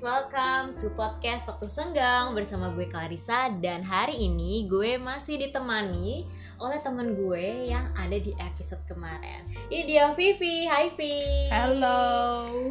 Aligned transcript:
welcome 0.00 0.72
to 0.80 0.88
podcast 0.96 1.44
Waktu 1.44 1.68
Senggang 1.68 2.32
bersama 2.32 2.72
gue 2.72 2.88
Clarissa 2.88 3.52
dan 3.60 3.84
hari 3.84 4.16
ini 4.16 4.64
gue 4.64 4.96
masih 4.96 5.36
ditemani 5.36 6.24
oleh 6.56 6.80
temen 6.80 7.12
gue 7.12 7.68
yang 7.68 7.92
ada 7.92 8.16
di 8.16 8.32
episode 8.40 8.80
kemarin. 8.88 9.44
Ini 9.68 9.82
dia 9.84 10.04
Vivi, 10.16 10.64
hai 10.64 10.88
Vivi. 10.96 11.52
Halo. 11.52 12.00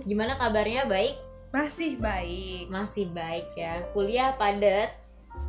Gimana 0.09 0.41
kabarnya? 0.41 0.89
Baik? 0.89 1.21
Masih 1.53 2.01
baik. 2.01 2.73
Masih 2.73 3.05
baik 3.13 3.53
ya. 3.53 3.85
Kuliah 3.93 4.33
padat, 4.33 4.89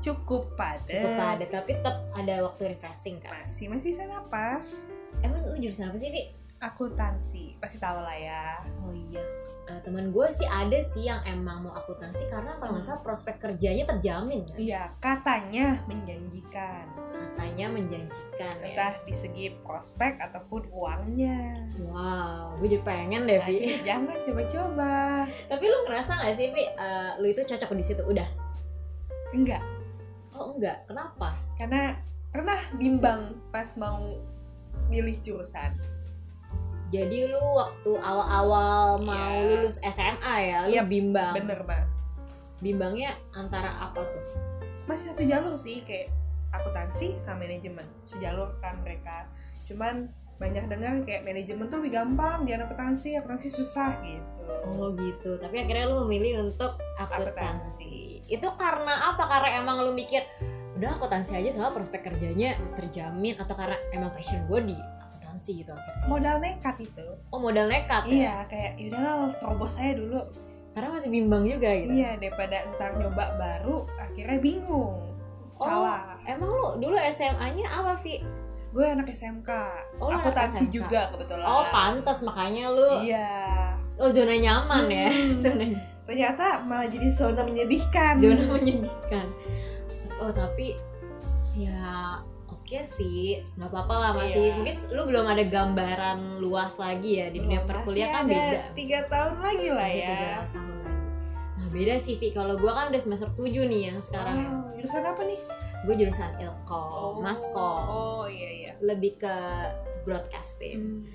Cukup 0.05 0.53
padat. 0.61 0.85
cukup 0.85 1.17
padat, 1.17 1.49
tapi 1.49 1.81
tetap 1.81 1.97
ada 2.13 2.45
waktu 2.45 2.77
refreshing 2.77 3.25
kan. 3.25 3.33
Masih 3.49 3.73
masih 3.73 3.97
saya 3.97 4.21
napas. 4.21 4.85
Emang 5.25 5.49
lu 5.49 5.57
jurusan 5.57 5.89
apa 5.89 5.97
sih, 5.97 6.13
Vi? 6.13 6.40
Akuntansi. 6.61 7.57
Pasti 7.59 7.81
tahu 7.81 7.99
lah 8.05 8.17
ya. 8.17 8.61
Oh 8.85 8.93
iya, 8.93 9.25
Eh, 9.71 9.79
teman 9.87 10.11
gue 10.11 10.27
sih 10.35 10.51
ada 10.51 10.83
sih 10.83 11.07
yang 11.07 11.23
emang 11.31 11.63
mau 11.63 11.71
akuntansi 11.79 12.27
karena 12.27 12.59
kalau 12.59 12.75
nggak 12.75 12.91
salah 12.91 13.03
prospek 13.07 13.39
kerjanya 13.39 13.87
terjamin 13.87 14.43
kan. 14.51 14.59
Iya, 14.59 14.83
katanya 14.99 15.79
menjanjikan. 15.87 16.91
Katanya 17.15 17.71
menjanjikan 17.71 18.55
ya. 18.67 18.75
Entah 18.75 18.95
di 19.07 19.15
segi 19.15 19.47
prospek 19.63 20.19
ataupun 20.19 20.67
uangnya. 20.75 21.71
Wow, 21.87 22.59
gue 22.59 22.67
jadi 22.67 22.83
pengen 22.83 23.31
deh, 23.31 23.39
Vi. 23.47 23.79
Jangan 23.87 24.19
coba-coba. 24.27 24.95
Tapi 25.47 25.65
lu 25.71 25.79
ngerasa 25.87 26.19
gak 26.19 26.35
sih, 26.35 26.51
Vi, 26.51 26.67
eh, 26.67 27.11
lu 27.23 27.31
itu 27.31 27.47
cocok 27.47 27.71
di 27.79 27.85
situ? 27.87 28.03
Udah? 28.03 28.27
Enggak, 29.31 29.63
Oh 30.35 30.59
enggak, 30.59 30.83
kenapa? 30.91 31.39
karena 31.55 31.95
pernah 32.35 32.59
bimbang 32.75 33.39
pas 33.55 33.71
mau 33.79 34.19
milih 34.91 35.23
jurusan. 35.23 36.00
Jadi 36.91 37.31
lu 37.31 37.45
waktu 37.55 37.93
awal-awal 38.03 38.99
mau 38.99 39.15
Iya. 39.39 39.47
lulus 39.47 39.79
SMA 39.79 40.35
ya, 40.43 40.59
lu 40.67 40.71
Iya, 40.75 40.83
bimbang. 40.83 41.35
Bener, 41.39 41.63
Mbak. 41.63 41.83
Bimbangnya 42.61 43.15
antara 43.31 43.71
apa 43.79 44.03
tuh? 44.03 44.25
Masih 44.91 45.15
satu 45.15 45.23
jalur 45.23 45.55
sih 45.55 45.87
kayak 45.87 46.11
akuntansi 46.51 47.15
sama 47.23 47.47
manajemen. 47.47 47.87
Sejalur 48.05 48.59
kan 48.59 48.83
mereka. 48.83 49.31
Cuman 49.71 50.11
banyak 50.37 50.67
dengar 50.67 51.05
kayak 51.07 51.23
manajemen 51.23 51.71
tuh 51.71 51.79
lebih 51.79 52.01
gampang, 52.01 52.43
dia 52.43 52.59
akuntansi, 52.59 53.15
akuntansi 53.15 53.49
susah 53.55 53.93
gitu. 54.03 54.43
Oh 54.67 54.91
gitu, 54.99 55.39
tapi 55.39 55.63
akhirnya 55.63 55.87
lu 55.87 56.09
memilih 56.09 56.51
untuk 56.51 56.75
akuntansi. 56.99 58.25
Itu 58.27 58.51
karena 58.59 59.15
apa? 59.15 59.31
Karena 59.31 59.63
emang 59.63 59.85
lu 59.87 59.93
mikir, 59.95 60.25
udah 60.75 60.97
akuntansi 60.97 61.39
aja 61.39 61.49
soalnya 61.53 61.77
prospek 61.77 62.03
kerjanya 62.03 62.57
terjamin 62.75 63.37
atau 63.37 63.53
karena 63.53 63.77
emang 63.93 64.11
passion 64.11 64.43
gue 64.49 64.75
di 64.75 64.79
akuntansi 65.31 65.63
gitu 65.63 65.71
akhirnya. 65.71 66.05
Modal 66.05 66.37
nekat 66.43 66.77
itu. 66.83 67.05
Oh 67.31 67.39
modal 67.39 67.67
nekat 67.67 68.03
ya? 68.05 68.13
Iya, 68.13 68.37
kayak 68.47 68.73
yaudahlah 68.77 69.31
terobos 69.39 69.73
saya 69.73 69.95
dulu. 69.95 70.19
Karena 70.71 70.89
masih 70.91 71.11
bimbang 71.11 71.43
juga 71.47 71.71
gitu. 71.71 71.93
Iya, 71.93 72.11
daripada 72.17 72.57
ntar 72.75 72.91
nyoba 72.95 73.25
baru, 73.37 73.87
akhirnya 73.97 74.39
bingung. 74.39 75.15
Oh, 75.55 75.63
Salah. 75.63 76.19
Emang 76.25 76.51
lu 76.51 76.69
dulu 76.81 76.97
SMA-nya 77.11 77.67
apa, 77.69 77.95
Vi? 78.01 78.23
Gue 78.71 78.87
anak 78.87 79.11
SMK. 79.11 79.51
Oh, 79.99 80.11
akuntansi 80.11 80.67
SMK. 80.67 80.73
juga 80.73 81.11
kebetulan. 81.11 81.43
Oh, 81.43 81.67
pantas 81.69 82.23
makanya 82.23 82.71
lu 82.71 83.03
Iya. 83.03 83.31
oh 83.99 84.09
zona 84.09 84.35
nyaman 84.35 84.87
ya. 84.87 85.07
Hmm. 85.11 85.35
Zona 85.43 85.65
Ternyata 86.11 86.67
malah 86.67 86.91
jadi 86.91 87.07
zona 87.11 87.43
menyedihkan. 87.47 88.19
zona 88.19 88.43
menyedihkan. 88.47 89.27
Oh, 90.19 90.31
tapi 90.31 90.75
ya 91.53 92.19
oke 92.71 92.87
sih, 92.87 93.43
nggak 93.59 93.67
apa-apa 93.67 93.95
lah 93.99 94.11
masih. 94.15 94.47
Iya. 94.47 94.55
Mungkin 94.63 94.77
lu 94.95 95.03
belum 95.11 95.27
ada 95.27 95.43
gambaran 95.43 96.39
luas 96.39 96.79
lagi 96.79 97.19
ya 97.19 97.27
di 97.27 97.43
dunia 97.43 97.67
Belum, 97.67 97.71
perkuliahan 97.75 98.15
kan 98.15 98.31
beda. 98.31 98.61
Tiga 98.79 98.99
tahun 99.11 99.35
lagi 99.43 99.69
lah 99.75 99.89
Masih 99.91 99.99
ya. 99.99 100.07
tiga 100.07 100.39
tahun 100.55 100.77
lagi. 100.79 101.03
Nah, 101.51 101.69
beda 101.75 101.95
sih, 101.99 102.15
Vi. 102.23 102.29
Kalau 102.31 102.55
gua 102.63 102.73
kan 102.79 102.95
udah 102.95 103.03
semester 103.03 103.27
7 103.35 103.67
nih 103.67 103.83
yang 103.91 103.99
sekarang. 103.99 104.39
Oh, 104.47 104.71
jurusan 104.79 105.03
apa 105.03 105.23
nih? 105.27 105.41
Gue 105.83 105.95
jurusan 105.99 106.31
Ilkom, 106.39 107.13
Maskom. 107.27 107.83
Oh 107.91 108.25
iya 108.31 108.51
iya. 108.55 108.73
Lebih 108.79 109.19
ke 109.19 109.35
broadcasting. 110.07 111.11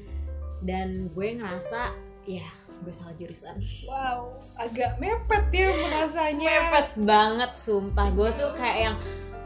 Dan 0.60 1.08
gue 1.16 1.40
ngerasa 1.40 1.96
ya 2.28 2.52
gue 2.84 2.92
salah 2.92 3.16
jurusan. 3.16 3.56
Wow, 3.88 4.44
agak 4.60 5.00
mepet 5.00 5.46
ya 5.56 5.72
merasanya. 5.72 6.44
mepet 6.52 6.90
banget 7.00 7.52
sumpah 7.56 8.12
gue 8.12 8.30
tuh 8.36 8.52
kayak 8.60 8.78
yang 8.92 8.96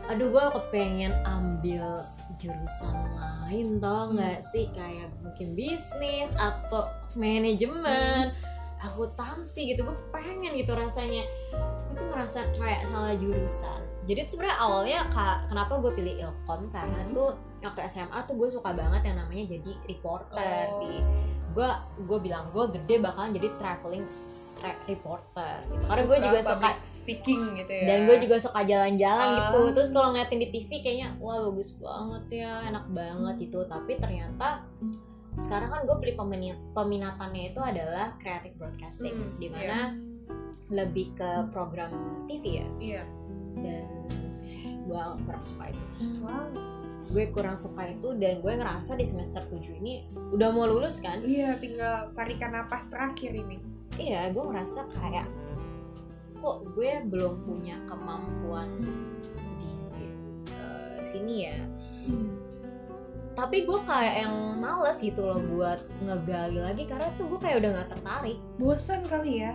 aduh 0.09 0.27
gue 0.27 0.45
kepengen 0.51 1.13
ambil 1.21 2.01
jurusan 2.35 2.97
lain 3.13 3.77
tau 3.77 4.09
nggak 4.09 4.41
sih? 4.41 4.65
Kayak 4.73 5.13
mungkin 5.21 5.53
bisnis 5.53 6.33
atau 6.33 6.89
manajemen. 7.13 8.33
Akuntansi 8.79 9.69
gitu 9.69 9.83
gue 9.83 9.97
pengen 10.09 10.55
gitu 10.55 10.71
rasanya. 10.71 11.23
Gue 11.85 11.95
tuh 11.95 12.07
merasa 12.09 12.47
kayak 12.55 12.87
salah 12.87 13.13
jurusan. 13.13 13.81
Jadi 14.07 14.25
sebenarnya 14.25 14.57
awalnya 14.57 14.99
kenapa 15.45 15.77
gue 15.77 15.91
pilih 15.93 16.15
ilkom 16.19 16.71
karena 16.71 17.03
Hmm. 17.03 17.13
tuh 17.13 17.29
waktu 17.59 17.81
SMA 17.85 18.17
tuh 18.23 18.33
gue 18.33 18.49
suka 18.49 18.71
banget 18.71 19.03
yang 19.05 19.19
namanya 19.19 19.45
jadi 19.51 19.71
reporter 19.85 20.65
Oh. 20.65 20.79
di 20.79 21.03
gue 21.49 21.69
gue 21.99 22.19
bilang 22.19 22.47
gue 22.49 22.65
gede 22.71 22.97
bakalan 22.97 23.35
jadi 23.35 23.51
traveling 23.59 24.05
tra- 24.05 24.28
reporter 24.85 25.55
gitu. 25.65 25.83
karena 25.85 26.03
gue 26.03 26.17
juga 26.21 26.39
Suka 26.41 26.69
speaking 26.81 27.41
gitu 27.55 27.71
ya. 27.71 27.85
dan 27.85 27.97
gue 28.03 28.17
juga 28.19 28.35
suka 28.37 28.59
jalan-jalan 28.61 29.25
Ah. 29.25 29.35
gitu 29.39 29.59
terus 29.71 29.89
kalau 29.89 30.07
ngeliatin 30.09 30.39
di 30.39 30.49
TV 30.49 30.69
kayaknya 30.79 31.09
wah 31.17 31.39
bagus 31.41 31.73
banget 31.73 32.23
ya 32.39 32.51
enak 32.65 32.85
banget 32.89 33.35
gitu 33.41 33.59
tapi 33.63 33.95
ternyata 33.95 34.63
sekarang 35.35 35.69
kan 35.69 35.81
gue 35.83 35.97
pilih 35.97 36.15
peminat 36.17 36.59
peminatannya 36.71 37.43
itu 37.49 37.59
adalah 37.59 38.17
creative 38.17 38.55
broadcasting 38.55 39.13
Hmm, 39.13 39.37
di 39.37 39.47
mana 39.47 39.95
lebih 40.67 41.13
ke 41.13 41.29
program 41.49 41.89
TV 42.25 42.43
ya 42.59 42.67
Iya. 42.77 43.03
dan 43.57 43.83
gue 44.81 45.01
kurang 45.21 45.43
suka 45.43 45.65
itu 45.67 45.83
Wow. 46.19 46.49
gue 47.09 47.25
kurang 47.29 47.55
suka 47.55 47.87
itu 47.87 48.13
dan 48.15 48.37
gue 48.37 48.53
ngerasa 48.53 48.93
di 48.93 49.01
semester 49.01 49.41
7 49.43 49.73
ini 49.75 50.05
udah 50.29 50.49
mau 50.49 50.65
lulus 50.65 50.99
kan 50.99 51.21
Iya, 51.21 51.57
tinggal 51.57 52.13
tarikan 52.13 52.51
napas 52.51 52.85
terakhir 52.85 53.33
ini. 53.33 53.57
Iya 53.99 54.31
gue 54.31 54.39
ngerasa 54.39 54.87
kayak 54.95 55.27
kok 56.39 56.57
gue 56.71 57.03
belum 57.11 57.43
punya 57.43 57.75
kemampuan 57.83 58.79
di 59.59 59.75
eh, 60.55 60.97
sini 61.03 61.35
ya. 61.51 61.59
Tapi 63.35 63.63
gue 63.63 63.79
kayak 63.87 64.27
yang 64.27 64.35
males 64.59 64.99
gitu 64.99 65.23
loh 65.23 65.39
buat 65.39 65.79
ngegali 66.03 66.59
lagi 66.59 66.83
karena 66.83 67.07
tuh 67.15 67.27
gue 67.27 67.39
kayak 67.39 67.63
udah 67.63 67.69
nggak 67.75 67.89
tertarik. 67.91 68.39
Bosan 68.59 69.03
kali 69.03 69.43
ya. 69.43 69.53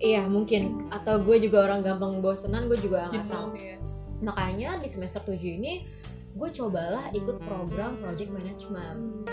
iya 0.00 0.24
mungkin. 0.24 0.88
Atau 0.88 1.20
gue 1.20 1.36
juga 1.44 1.68
orang 1.68 1.84
gampang 1.84 2.24
bosenan 2.24 2.68
gue 2.68 2.80
juga 2.80 3.12
nggak 3.12 3.28
tahu. 3.28 3.52
Jenuh 3.52 3.60
ya. 3.60 3.76
makanya 4.20 4.76
di 4.76 4.84
semester 4.84 5.24
7 5.24 5.40
ini 5.40 5.88
gue 6.36 6.48
cobalah 6.52 7.08
ikut 7.12 7.36
program 7.44 8.00
project 8.00 8.32
management. 8.32 9.28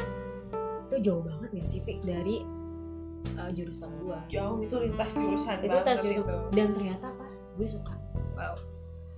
Itu 0.88 0.96
jauh 1.04 1.24
banget 1.24 1.50
gak 1.52 1.68
sih 1.68 1.84
Fik 1.84 2.00
dari 2.08 2.57
eh, 3.30 3.52
jurusan 3.52 3.90
gue 3.98 4.20
Jauh 4.30 4.58
itu 4.60 4.76
lintas 4.78 5.10
jurusan 5.12 5.58
itu 5.60 5.74
banget 5.74 5.98
jurusan 6.00 6.24
itu. 6.24 6.38
dan 6.52 6.68
ternyata 6.72 7.06
apa 7.10 7.26
gue 7.54 7.68
suka 7.68 7.94
Wow. 8.34 8.54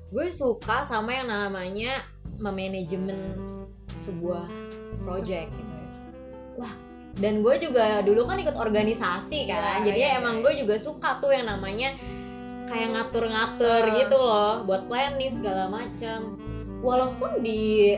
gue 0.09 0.27
suka 0.29 0.77
sama 0.81 1.11
yang 1.13 1.27
namanya 1.27 2.01
memanajemen 2.35 3.35
sebuah 3.93 4.47
project 4.99 5.51
gitu 5.51 5.73
ya 5.73 5.87
wah 6.55 6.73
dan 7.15 7.41
gue 7.41 7.55
juga 7.59 7.99
dulu 7.99 8.23
kan 8.23 8.37
ikut 8.37 8.55
organisasi 8.55 9.43
kan 9.43 9.81
Iya, 9.81 9.85
jadi 9.85 9.99
iya, 9.99 10.09
emang 10.17 10.39
iya. 10.39 10.43
gue 10.45 10.53
juga 10.57 10.75
suka 10.77 11.19
tuh 11.19 11.29
yang 11.29 11.47
namanya 11.47 11.99
kayak 12.63 12.89
ngatur-ngatur 12.91 13.81
Ah. 13.83 13.95
gitu 13.97 14.15
loh 14.15 14.53
buat 14.63 14.87
planning 14.87 15.29
segala 15.29 15.67
macam 15.67 16.37
walaupun 16.79 17.41
di 17.41 17.97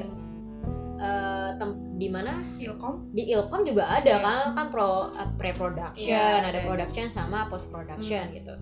eh, 1.02 1.50
tem- 1.56 1.82
di 1.92 2.08
mana 2.08 2.30
Ilkom. 2.56 3.10
di 3.10 3.26
Ilkom 3.28 3.62
juga 3.64 3.90
ada 3.92 4.06
Iya. 4.08 4.18
kan 4.20 4.42
kan 4.54 4.68
pro 4.70 5.10
pre 5.36 5.52
production 5.52 6.08
Iya, 6.08 6.46
ada 6.46 6.50
ada. 6.52 6.62
production 6.64 7.06
sama 7.08 7.46
post 7.48 7.70
production 7.70 8.22
Hmm. 8.24 8.36
gitu 8.36 8.54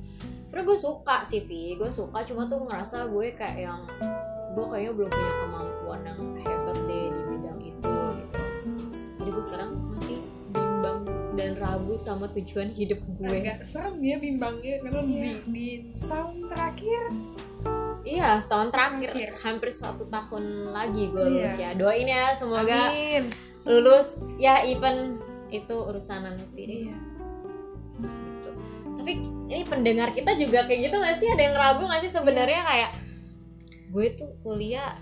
sebenarnya 0.46 0.66
gue 0.66 0.80
suka 0.80 1.18
sih 1.22 1.42
Vi 1.42 1.76
gue 1.76 1.88
suka 1.90 2.24
cuma 2.24 2.46
tuh 2.46 2.60
ngerasa 2.62 3.08
gue 3.08 3.32
kayak 3.34 3.60
yang 3.62 3.82
gue 4.50 4.66
kayaknya 4.66 4.92
belum 4.94 5.10
punya 5.10 5.34
kemampuan 5.42 6.00
yang 6.02 6.20
hebat 6.38 6.78
deh 6.82 7.06
di 7.08 7.22
bidang 7.24 7.60
itu 7.62 7.92
gitu 8.18 8.40
jadi 9.16 9.30
gue 9.30 9.44
sekarang 9.46 9.70
masih 9.90 10.19
dan 11.40 11.56
ragu 11.56 11.96
sama 11.96 12.28
tujuan 12.30 12.70
hidup 12.70 13.00
gue 13.10 13.32
Agak 13.32 13.64
serem 13.64 13.96
ya 13.98 14.20
bimbangnya 14.20 14.76
karena 14.78 15.00
Iya. 15.00 15.08
di, 15.08 15.32
di 15.48 15.68
tahun 16.04 16.36
terakhir 16.46 17.02
iya 18.04 18.28
setahun 18.36 18.70
terakhir 18.70 19.10
Terakhir. 19.10 19.32
hampir 19.40 19.70
satu 19.70 20.04
tahun 20.06 20.44
lagi 20.70 21.08
gue 21.08 21.16
Iya. 21.18 21.32
lulus 21.32 21.56
ya 21.56 21.70
doain 21.74 22.06
ya 22.06 22.26
semoga 22.32 22.92
Amin. 22.92 23.24
lulus 23.64 24.08
ya 24.36 24.62
even 24.62 25.16
itu 25.50 25.74
urusan 25.74 26.20
nanti 26.22 26.62
deh 26.62 26.80
Iya. 26.86 26.98
gitu. 28.00 28.50
Tapi 28.96 29.12
ini 29.48 29.64
pendengar 29.64 30.12
kita 30.12 30.36
juga 30.36 30.64
kayak 30.64 30.82
gitu 30.86 30.96
gak 30.98 31.16
sih? 31.16 31.26
Ada 31.26 31.42
yang 31.42 31.56
ragu 31.56 31.84
gak 31.84 32.00
sih 32.00 32.12
sebenarnya 32.12 32.62
kayak 32.62 32.92
gue 33.90 34.06
tuh 34.14 34.30
kuliah 34.40 34.94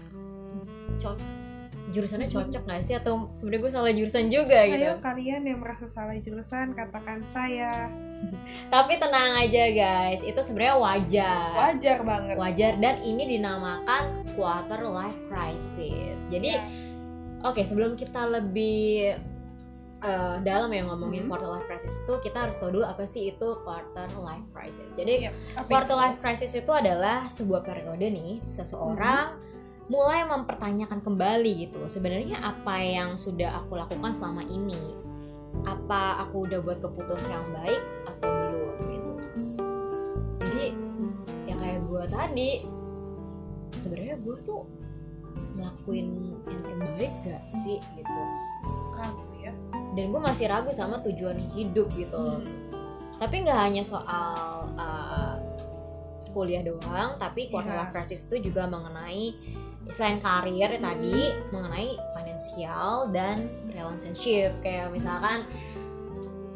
cocok 0.95 1.36
jurusannya 1.87 2.27
cocok 2.27 2.63
nggak 2.63 2.81
sih? 2.81 2.93
Atau 2.93 3.31
sebenarnya 3.31 3.61
gue 3.61 3.71
salah 3.71 3.91
jurusan 3.91 4.25
juga 4.27 4.59
gitu. 4.65 4.83
Ayo 4.83 4.99
kalian 4.99 5.41
yang 5.41 5.59
merasa 5.59 5.87
salah 5.87 6.15
jurusan 6.15 6.71
katakan 6.71 7.23
saya. 7.23 7.87
tapi 8.73 8.97
tenang 8.97 9.39
aja 9.39 9.63
guys. 9.69 10.21
Itu 10.21 10.39
sebenarnya 10.39 10.75
wajar. 10.75 11.51
Wajar 11.55 11.97
banget. 12.03 12.35
wajar. 12.35 12.71
Dan 12.77 12.99
ini 13.01 13.23
dinamakan 13.29 14.03
quarter 14.33 14.83
life 14.83 15.19
crisis. 15.27 16.27
Jadi 16.27 16.51
Ya. 16.53 16.63
oke 17.43 17.61
sebelum 17.61 17.93
kita 17.93 18.27
lebih 18.27 19.15
eh, 19.97 20.35
dalam 20.41 20.69
ya 20.69 20.85
ngomongin 20.85 21.25
Hmm. 21.25 21.31
quarter 21.31 21.49
life 21.49 21.65
crisis 21.65 22.05
itu 22.05 22.13
kita 22.21 22.45
harus 22.45 22.53
tahu 22.55 22.69
dulu 22.71 22.85
apa 22.85 23.01
sih 23.03 23.33
itu 23.33 23.47
quarter 23.65 24.05
life 24.19 24.45
crisis. 24.51 24.93
Jadi 24.93 25.25
apa 25.55 25.65
quarter 25.65 25.95
life 25.95 26.19
crisis 26.19 26.53
itu 26.53 26.69
adalah 26.69 27.25
sebuah 27.25 27.65
periode 27.65 28.05
nih 28.05 28.37
seseorang 28.39 29.33
mulai 29.87 30.27
mempertanyakan 30.27 30.99
kembali 30.99 31.67
gitu 31.67 31.87
sebenarnya 31.87 32.43
apa 32.43 32.75
yang 32.77 33.15
sudah 33.15 33.63
aku 33.63 33.79
lakukan 33.79 34.11
selama 34.11 34.43
ini 34.43 34.75
apa 35.63 36.27
aku 36.27 36.43
udah 36.43 36.59
buat 36.59 36.83
keputusan 36.83 37.31
yang 37.31 37.47
baik 37.55 37.81
atau 38.05 38.27
belum 38.27 38.77
gitu 38.91 39.11
jadi 40.43 40.65
ya 41.47 41.55
kayak 41.55 41.79
gue 41.87 42.03
tadi 42.07 42.51
sebenarnya 43.73 44.15
gue 44.19 44.35
tuh 44.43 44.61
ngelakuin 45.55 46.07
yang 46.45 46.61
terbaik 46.67 47.13
gak 47.23 47.43
sih 47.47 47.79
gitu 47.95 48.21
ya. 49.41 49.53
dan 49.95 50.05
gue 50.11 50.21
masih 50.21 50.45
ragu 50.51 50.69
sama 50.69 50.99
tujuan 51.01 51.39
hidup 51.55 51.87
gitu 51.95 52.17
Hmm. 52.17 52.43
tapi 53.17 53.41
nggak 53.41 53.57
hanya 53.57 53.81
soal 53.81 54.67
uh, 54.77 55.35
kuliah 56.35 56.61
doang 56.61 57.17
tapi 57.17 57.49
quarter 57.49 57.73
Iya. 57.73 57.81
life 57.81 57.93
crisis 57.95 58.29
itu 58.29 58.51
juga 58.51 58.69
mengenai 58.69 59.33
selain 59.87 60.17
karir 60.17 60.71
tadi 60.73 61.17
mengenai 61.49 61.95
finansial 62.11 63.07
dan 63.09 63.47
relationship 63.67 64.51
kayak 64.59 64.89
misalkan 64.89 65.47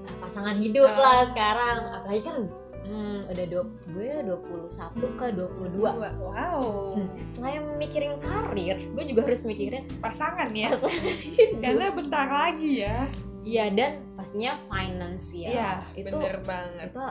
uh, 0.04 0.16
pasangan 0.20 0.56
hidup 0.56 0.90
Ah. 0.90 1.00
lah 1.00 1.20
sekarang 1.24 1.78
apalagi 1.94 2.22
kan 2.22 2.38
hmm, 2.82 3.20
udah 3.28 3.46
dua, 3.48 3.64
gue 3.88 4.10
21 4.26 5.00
ke 5.16 5.26
22 5.32 5.80
Wow. 6.18 6.64
Hmm, 6.94 7.08
selain 7.26 7.62
mikirin 7.76 8.20
karir 8.20 8.76
gue 8.78 9.04
juga 9.06 9.22
harus 9.24 9.42
mikirin 9.44 9.88
Pasangan 9.98 10.50
ya. 10.52 10.70
pasangan 10.70 11.00
hidup 11.18 11.60
Karena 11.64 11.86
bentar 11.90 12.28
lagi 12.28 12.72
ya. 12.82 13.08
iya 13.42 13.66
dan 13.70 14.06
pastinya 14.14 14.54
finansial 14.68 15.50
Iya, 15.50 15.72
itu 15.96 16.14
bener 16.14 16.38
banget. 16.42 16.90
itu 16.90 17.04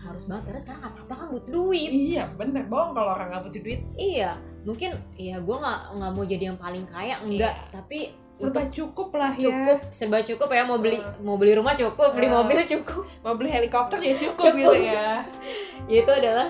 harus 0.00 0.24
banget 0.24 0.42
karena 0.46 0.60
sekarang 0.60 0.82
apa-apa 0.82 1.12
kan 1.14 1.26
butuh 1.28 1.52
duit 1.52 1.90
Iya, 1.90 2.24
bener. 2.32 2.64
Bohong 2.66 2.92
kalau 2.92 3.10
orang 3.12 3.28
nggak 3.28 3.42
butuh 3.44 3.60
duit. 3.60 3.80
iya 3.94 4.32
mungkin 4.60 4.92
ya 5.14 5.36
gue 5.36 5.56
nggak 5.56 5.80
nggak 5.94 6.10
mau 6.10 6.24
jadi 6.26 6.44
yang 6.46 6.58
paling 6.58 6.84
kaya 6.86 7.16
enggak 7.18 7.54
Iya. 7.54 7.68
tapi 7.70 7.98
Serba 8.30 8.62
cukup 8.66 9.08
lah 9.14 9.32
ya. 9.32 9.40
cukup 9.42 9.78
serba 9.90 10.18
cukup 10.20 10.48
ya 10.50 10.62
mau 10.62 10.76
beli 10.76 10.96
Hmm. 10.96 11.16
mau 11.18 11.36
beli 11.36 11.52
rumah 11.54 11.72
cukup 11.72 12.12
beli 12.12 12.28
Hmm. 12.28 12.44
mobil 12.44 12.60
cukup 12.66 13.02
Mau 13.20 13.34
beli 13.34 13.50
helikopter 13.50 13.96
ya 13.98 14.14
cukup, 14.14 14.36
Cukup. 14.46 14.60
gitu 14.72 14.76
ya. 14.82 15.24
ya 15.90 15.96
itu 15.98 16.10
adalah 16.10 16.48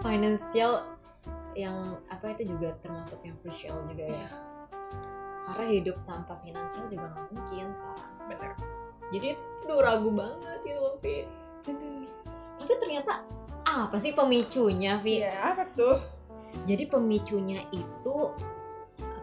financial 0.00 0.72
yang 1.54 1.76
apa 2.06 2.32
itu 2.32 2.48
juga 2.48 2.72
termasuk 2.80 3.20
yang 3.22 3.36
crucial 3.38 3.76
juga 3.86 4.04
ya 4.06 4.28
karena 5.44 5.68
hidup 5.70 5.96
tanpa 6.02 6.34
finansial 6.40 6.84
juga 6.86 7.06
nggak 7.06 7.26
mungkin 7.30 7.66
sekarang 7.70 8.10
Bener. 8.24 8.52
jadi 9.12 9.26
itu 9.30 9.42
udah 9.62 9.78
ragu 9.78 10.10
banget 10.10 10.58
gitu 10.62 10.80
loh 10.80 10.96
Bener. 10.96 12.08
Tapi 12.56 12.72
ternyata 12.76 13.12
apa 13.64 13.96
sih 13.96 14.12
pemicunya 14.12 14.96
Vi 14.96 15.20
Iya, 15.20 15.34
apa 15.52 15.64
tuh? 15.72 15.98
jadi 16.64 16.86
pemicunya 16.86 17.66
itu 17.68 18.16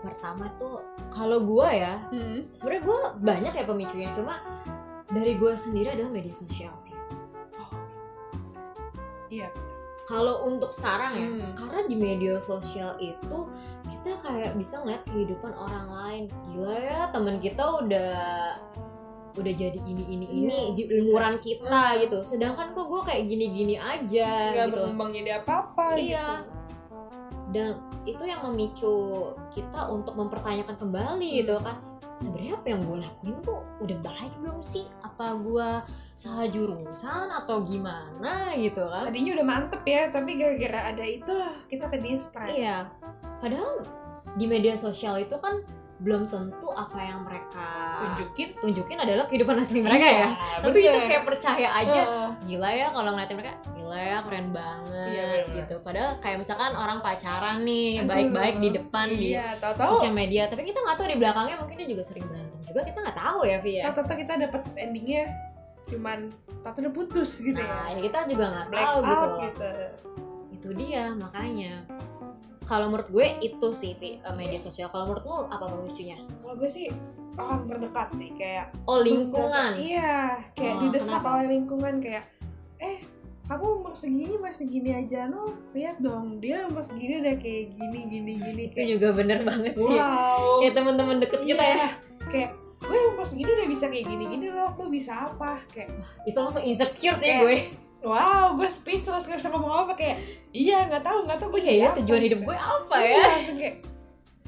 pertama 0.01 0.49
tuh 0.55 0.81
kalau 1.09 1.39
gue 1.39 1.69
ya 1.71 2.01
Hmm. 2.09 2.49
sebenarnya 2.51 2.83
gue 2.83 2.99
banyak 3.21 3.53
ya 3.53 3.65
pemicunya 3.65 4.09
cuma 4.11 4.41
dari 5.07 5.35
gue 5.35 5.53
sendiri 5.53 5.93
adalah 5.93 6.09
media 6.09 6.33
sosial 6.33 6.73
sih 6.77 6.95
Iya. 9.31 9.47
kalau 10.03 10.43
untuk 10.43 10.75
sekarang 10.75 11.13
ya 11.15 11.27
Hmm. 11.29 11.53
karena 11.55 11.79
di 11.85 11.95
media 11.95 12.35
sosial 12.37 12.99
itu 12.99 13.47
kita 13.87 14.19
kayak 14.19 14.51
bisa 14.53 14.81
ngeliat 14.81 15.03
kehidupan 15.05 15.53
orang 15.53 15.87
lain 15.87 16.23
gila 16.49 16.75
ya 16.75 17.01
teman 17.09 17.39
kita 17.39 17.63
udah 17.79 18.59
udah 19.33 19.53
jadi 19.53 19.79
ini 19.79 20.03
ini 20.05 20.27
ini 20.27 20.47
Iya. 20.49 20.75
di 20.75 20.83
umuran 20.97 21.35
kita 21.37 21.99
gitu 21.99 22.19
sedangkan 22.21 22.71
kok 22.71 22.85
gue 22.85 23.01
kayak 23.03 23.23
gini 23.25 23.45
gini 23.49 23.75
aja 23.75 24.51
Nggak 24.51 24.67
gitu 24.67 24.75
berkembang 24.81 25.09
jadi 25.11 25.31
apa-apa 25.39 25.87
Iya. 25.93 25.99
gitu. 25.99 26.35
dan 27.51 27.69
itu 28.01 28.23
yang 28.23 28.41
memicu 28.43 28.93
kita 29.49 29.81
untuk 29.85 30.15
mempertanyakan 30.15 30.75
kembali 30.75 31.27
Hmm. 31.27 31.37
gitu 31.39 31.55
kan 31.59 31.75
sebenarnya 32.15 32.53
apa 32.55 32.67
yang 32.69 32.81
gue 32.81 32.97
lakuin 32.99 33.37
tuh 33.41 33.59
udah 33.79 33.97
baik 33.99 34.33
belum 34.37 34.59
sih 34.61 34.85
apa 35.01 35.25
gue 35.35 35.69
salah 36.13 36.45
jurusan 36.45 37.27
atau 37.29 37.61
gimana 37.61 38.53
gitu 38.55 38.83
kan 38.83 39.09
Tadinya 39.09 39.31
udah 39.35 39.47
mantep 39.47 39.81
ya, 39.83 40.07
tapi 40.07 40.37
gara-gara 40.37 40.93
ada 40.93 41.01
itu 41.01 41.33
kita 41.65 41.85
ke 41.87 41.97
distract. 41.97 42.49
iya 42.51 42.85
padahal 43.37 43.83
di 44.31 44.45
media 44.45 44.77
sosial 44.77 45.17
itu 45.17 45.33
kan 45.35 45.65
belum 46.01 46.25
tentu 46.27 46.65
apa 46.67 46.97
yang 46.97 47.21
mereka 47.21 47.69
Tunjukin. 48.01 48.57
tunjukin 48.57 48.97
adalah 48.97 49.29
kehidupan 49.29 49.53
asli 49.55 49.85
mereka 49.85 50.01
ya. 50.01 50.27
Iya, 50.33 50.57
tapi 50.57 50.77
itu 50.81 50.99
kayak 51.05 51.23
percaya 51.23 51.69
aja 51.71 52.01
Heeh. 52.01 52.29
gila 52.43 52.69
ya 52.71 52.87
kalau 52.89 53.09
ngeliatin 53.13 53.37
mereka 53.37 53.53
gila 53.71 53.99
ya 54.01 54.17
keren 54.25 54.47
banget 54.49 55.09
Iya, 55.13 55.25
bener. 55.45 55.55
gitu. 55.61 55.75
Padahal 55.85 56.11
kayak 56.17 56.37
misalkan 56.41 56.71
orang 56.73 56.99
pacaran 56.99 57.57
nih 57.61 58.01
baik-baik 58.01 58.55
di 58.57 58.69
depan 58.73 59.07
di 59.07 59.37
Iya, 59.37 59.61
tahu-tahu. 59.61 59.89
sosial 59.93 60.11
media 60.11 60.49
tapi 60.49 60.61
kita 60.63 60.81
nggak 60.81 60.97
tahu 60.97 61.07
di 61.07 61.17
belakangnya 61.17 61.55
mungkin 61.55 61.75
dia 61.77 61.87
juga 61.87 62.03
sering 62.03 62.25
berantem 62.25 62.59
juga 62.63 62.81
kita 62.81 62.97
nggak 62.97 63.17
tahu 63.19 63.39
ya 63.43 63.57
Vi 63.59 63.71
ya 63.77 63.83
tahu 63.91 64.15
kita 64.15 64.33
dapat 64.39 64.61
endingnya 64.73 65.23
cuman 65.85 66.19
tahu 66.63 66.75
udah 66.79 66.93
putus 66.95 67.31
gitu 67.37 67.59
nah 67.59 67.91
ya. 67.91 67.99
ya 67.99 68.01
kita 68.01 68.19
juga 68.25 68.45
nggak 68.49 68.67
tahu 68.71 68.97
gitu 68.97 69.11
out 69.11 69.31
gitu. 69.43 69.71
itu 70.51 70.69
dia 70.73 71.03
makanya 71.13 71.73
kalau 72.65 72.93
menurut 72.93 73.09
gue 73.09 73.27
itu 73.41 73.67
sih 73.73 73.97
eh, 73.97 74.35
media 74.37 74.59
sosial. 74.61 74.93
Kalau 74.93 75.09
menurut 75.09 75.25
lo 75.25 75.37
apa 75.49 75.65
pemicunya? 75.69 76.21
Kalau 76.41 76.55
gue 76.57 76.69
sih 76.69 76.87
orang 77.39 77.63
terdekat 77.65 78.07
sih 78.15 78.29
kayak 78.35 78.75
oh 78.85 78.99
lingkungan? 79.01 79.79
Iya, 79.79 80.39
kayak 80.53 80.75
Oh, 80.77 80.81
didesak 80.87 81.23
oleh 81.23 81.47
lingkungan 81.57 82.03
kayak 82.03 82.27
eh 82.81 82.97
kamu 83.49 83.83
umur 83.83 83.93
segini 83.97 84.39
masih 84.39 84.71
gini 84.71 84.95
aja 84.95 85.27
no 85.27 85.51
lihat 85.75 85.99
dong 85.99 86.39
dia 86.39 86.63
umur 86.71 86.87
segini 86.87 87.19
udah 87.19 87.35
kayak 87.35 87.75
gini 87.75 87.99
gini 88.07 88.31
gini. 88.39 88.63
Itu 88.71 88.75
kayak 88.77 88.89
juga 88.95 89.07
bener 89.17 89.39
banget 89.43 89.73
sih. 89.75 89.97
Wow. 89.97 90.63
Kayak 90.63 90.73
teman-teman 90.79 91.17
deket 91.19 91.41
kita 91.43 91.59
Iya, 91.63 91.75
ya. 91.75 91.89
Kayak 92.31 92.49
gue 92.81 92.99
umur 93.13 93.25
segini 93.27 93.49
udah 93.51 93.67
bisa 93.67 93.85
kayak 93.91 94.05
gini 94.07 94.23
gini 94.31 94.47
loh 94.53 94.71
lo 94.77 94.85
bisa 94.87 95.13
apa? 95.27 95.59
Kayak 95.73 95.89
itu 96.23 96.37
langsung 96.37 96.63
insecure 96.63 97.17
sih 97.17 97.27
Kayak, 97.27 97.41
gue 97.43 97.57
wow 98.01 98.53
gue 98.53 98.67
speechless 98.67 99.23
gak 99.23 99.37
bisa 99.37 99.49
ngomong 99.49 99.85
apa 99.85 99.93
kayak 99.93 100.17
iya 100.51 100.85
nggak 100.85 101.01
tahu 101.01 101.23
nggak 101.23 101.37
tahu 101.37 101.49
gue 101.51 101.61
iya 101.61 101.65
jadi 101.65 101.77
ya 101.77 101.87
apa, 101.87 101.97
tujuan 101.99 102.21
hidup 102.21 102.39
gitu. 102.39 102.47
gue 102.47 102.57
apa 102.57 102.95
Iya, 102.95 103.07
ya 103.07 103.23
langsung 103.27 103.57
kayak 103.57 103.75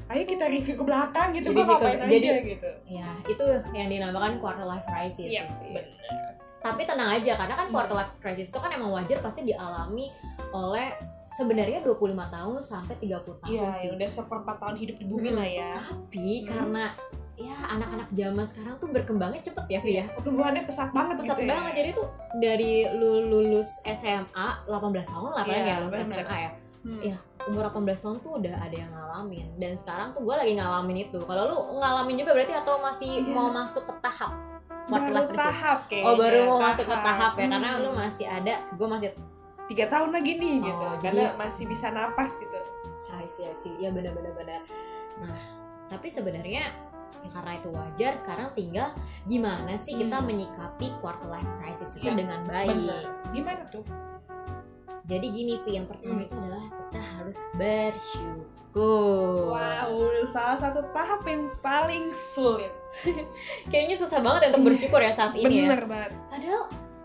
ayo 0.04 0.22
kita 0.26 0.44
review 0.46 0.74
ke 0.74 0.84
belakang 0.84 1.28
gitu 1.32 1.46
Jadi 1.46 1.54
gue 1.54 1.62
di- 1.62 1.70
ngapain 1.70 1.98
jadi- 2.04 2.28
aja 2.28 2.34
gitu 2.44 2.70
ya 2.86 3.08
itu 3.24 3.44
yang 3.72 3.88
dinamakan 3.88 4.32
quarter 4.36 4.64
life 4.64 4.84
crisis 4.84 5.30
iya 5.30 5.44
bener 5.62 5.84
tapi 6.60 6.82
tenang 6.82 7.10
aja 7.12 7.32
karena 7.34 7.54
kan 7.54 7.66
Hmm. 7.66 7.74
quarter 7.74 7.94
life 7.94 8.12
crisis 8.18 8.48
itu 8.48 8.58
kan 8.58 8.70
emang 8.70 8.90
wajar 8.90 9.18
pasti 9.18 9.40
dialami 9.42 10.08
oleh 10.50 10.96
sebenarnya 11.28 11.80
25 11.80 11.98
tahun 12.26 12.56
sampai 12.58 12.94
30 12.96 13.36
tahun 13.38 13.50
iya 13.50 13.68
Vi. 13.70 13.80
yang 13.82 13.92
udah 13.96 14.10
seperempat 14.10 14.56
tahun 14.58 14.76
hidup 14.76 14.96
di 14.96 15.04
bumi 15.04 15.28
Hmm. 15.28 15.38
lah 15.38 15.48
ya 15.50 15.72
tapi 15.78 16.26
Hmm. 16.38 16.46
karena 16.46 16.84
ya 17.36 17.56
anak-anak 17.68 18.08
zaman 18.10 18.44
sekarang 18.44 18.74
tuh 18.76 18.88
berkembangnya 18.88 19.42
cepet 19.42 19.66
ya 19.68 19.80
Vi 19.80 19.92
ya 19.96 20.04
pertumbuhannya 20.08 20.62
pesat 20.62 20.90
banget 20.90 21.18
pesat 21.18 21.34
gitu 21.34 21.42
ya. 21.42 21.50
banget 21.52 21.72
jadi 21.74 21.90
tuh 21.92 22.06
dari 22.36 22.72
lu 22.92 23.10
lulus 23.24 23.82
SMA 23.84 24.46
18 24.64 24.70
tahun 25.04 25.30
lah 25.32 25.42
paling 25.42 25.58
Iya, 25.58 25.66
ya 25.68 25.76
lulus 25.80 25.94
bener. 26.04 26.22
SMA 26.22 26.38
ya 26.38 26.50
Hmm. 26.84 27.00
Iya. 27.00 27.16
umur 27.44 27.64
18 27.66 27.80
tahun 27.98 28.16
tuh 28.20 28.32
udah 28.38 28.54
ada 28.54 28.76
yang 28.76 28.90
ngalamin 28.90 29.48
dan 29.56 29.72
sekarang 29.72 30.12
tuh 30.12 30.20
gue 30.20 30.34
lagi 30.34 30.52
ngalamin 30.52 30.96
itu 31.02 31.16
kalau 31.18 31.42
lu 31.44 31.56
ngalamin 31.74 32.14
juga 32.14 32.32
berarti 32.32 32.54
atau 32.54 32.76
masih 32.78 33.10
Iya. 33.18 33.32
mau 33.32 33.48
masuk 33.50 33.84
ke 33.84 33.94
tahap 34.00 34.32
baru 34.84 35.32
tahap 35.32 35.78
kayaknya 35.86 36.04
oh 36.04 36.14
baru 36.14 36.38
mau 36.44 36.58
masuk 36.62 36.84
ke 36.84 36.96
tahap 37.00 37.32
ya 37.34 37.40
Hmm. 37.40 37.52
karena 37.52 37.70
lu 37.80 37.90
masih 37.90 38.26
ada 38.26 38.54
gue 38.70 38.84
masih 38.86 39.08
tiga 39.64 39.84
tahun 39.88 40.12
lagi 40.12 40.32
nih 40.36 40.54
Oh, 40.54 40.62
gitu 40.62 40.84
jadi- 40.84 41.00
karena 41.00 41.24
masih 41.34 41.64
bisa 41.64 41.86
napas 41.88 42.30
gitu 42.36 42.58
I 43.10 43.24
see, 43.24 43.42
I 43.42 43.54
see. 43.54 43.72
ya 43.76 43.88
benar 43.88 44.12
benar 44.12 44.32
benar 44.34 44.60
nah 45.18 45.40
tapi 45.86 46.06
sebenarnya 46.06 46.68
ya 47.24 47.28
karena 47.32 47.52
itu 47.56 47.68
wajar 47.72 48.12
sekarang 48.12 48.52
tinggal 48.52 48.92
gimana 49.24 49.72
sih 49.74 49.96
kita 49.96 50.20
Hmm. 50.20 50.28
menyikapi 50.28 50.92
quarter 51.00 51.32
life 51.32 51.48
crisis 51.58 51.96
itu 51.96 52.12
Iya, 52.12 52.20
dengan 52.20 52.40
baik. 52.44 52.68
bener. 52.70 53.04
Gimana 53.32 53.62
tuh? 53.72 53.84
Jadi 55.04 55.26
gini 55.28 55.60
Vi 55.64 55.76
yang 55.76 55.88
pertama 55.88 56.20
Hmm. 56.20 56.24
itu 56.24 56.34
adalah 56.36 56.64
kita 56.68 57.00
harus 57.00 57.38
bersyukur. 57.56 59.52
Wow 59.52 60.04
salah 60.24 60.58
satu 60.58 60.80
tahap 60.90 61.22
yang 61.24 61.52
paling 61.60 62.10
sulit. 62.10 62.72
Kayaknya 63.70 63.96
susah 63.96 64.18
banget 64.18 64.40
ya 64.42 64.48
untuk 64.50 64.64
bersyukur 64.72 64.98
ya 64.98 65.12
saat 65.12 65.36
ini 65.36 65.64
ya. 65.64 65.70
Bener 65.70 65.84
banget. 65.86 66.12
Padahal 66.28 66.62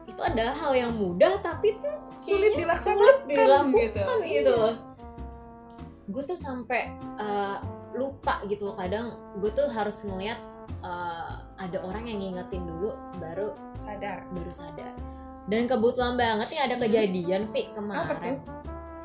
itu 0.09 0.21
adalah 0.25 0.55
hal 0.57 0.73
yang 0.73 0.91
mudah 0.95 1.38
tapi 1.39 1.77
tuh 1.77 1.93
sulit 2.19 2.57
dilaksanakan 2.57 3.23
sulit 3.23 3.29
dilakukan 3.29 3.75
gitu. 3.77 4.01
gitu 4.25 4.51
loh. 4.51 4.75
Gue 6.09 6.23
tuh 6.25 6.39
sampai 6.39 6.89
uh, 7.21 7.61
lupa 7.99 8.39
gitu 8.45 8.65
loh. 8.65 8.75
Kadang 8.75 9.11
gue 9.37 9.51
tuh 9.51 9.67
harus 9.67 9.99
ngeliat 10.01 10.39
eh, 10.79 11.31
ada 11.57 11.77
orang 11.81 12.05
yang 12.05 12.17
ngingetin 12.17 12.63
dulu 12.63 12.95
baru 13.19 13.51
sadar. 13.75 14.23
baru 14.31 14.49
sadar. 14.49 14.93
Dan 15.45 15.65
kebetulan 15.65 16.13
banget 16.13 16.47
nih 16.47 16.61
ada 16.61 16.75
kejadian 16.77 17.41
Vi 17.49 17.67
kemarin. 17.73 18.39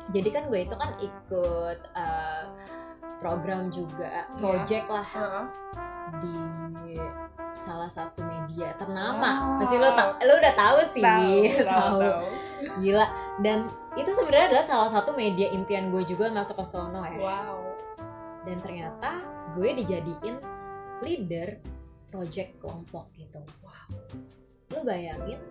Jadi 0.07 0.29
kan 0.29 0.47
gue 0.47 0.61
itu 0.61 0.75
kan 0.75 0.93
ikut 0.95 1.77
eh, 1.91 2.43
program 3.17 3.67
juga 3.67 4.23
Iya. 4.29 4.39
project 4.39 4.87
lah. 4.87 5.07
Heeh. 5.11 5.45
di 6.15 6.37
salah 7.57 7.89
satu 7.89 8.21
media 8.21 8.69
ternama. 8.77 9.41
Wow. 9.41 9.57
pasti 9.57 9.75
lo 9.75 9.89
ta- 9.91 10.13
lo 10.21 10.37
udah 10.37 10.53
tahu 10.53 10.79
sih. 10.85 11.01
Tahu 11.01 11.33
tahu 11.65 11.65
Tahu. 11.65 11.97
tahu. 11.97 12.25
Gila. 12.77 13.07
Dan 13.41 13.57
itu 13.95 14.13
sebenarnya 14.13 14.53
adalah 14.53 14.61
salah 14.63 14.85
satu 14.87 15.11
media 15.11 15.49
impian 15.49 15.89
gue 15.89 16.05
juga 16.05 16.29
masuk 16.29 16.61
ke 16.61 16.65
sono 16.67 17.01
ya. 17.01 17.17
Wow 17.17 17.57
dan 18.45 18.57
ternyata 18.61 19.25
gue 19.57 19.69
dijadiin 19.83 20.37
leader 21.03 21.59
project 22.07 22.61
kelompok 22.61 23.11
gitu. 23.17 23.41
Wow. 23.65 23.89
Lo 24.71 24.79
bayangin 24.85 25.41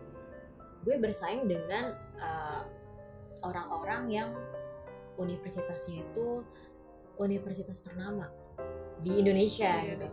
gue 0.84 0.96
bersaing 1.00 1.48
dengan 1.48 1.96
uh, 2.20 2.62
orang-orang 3.44 4.02
yang 4.12 4.30
universitasnya 5.20 6.04
itu 6.04 6.44
universitas 7.20 7.84
ternama 7.84 8.28
di 9.00 9.20
Indonesia 9.22 9.70
Iya, 9.70 9.96
gitu. 9.96 10.08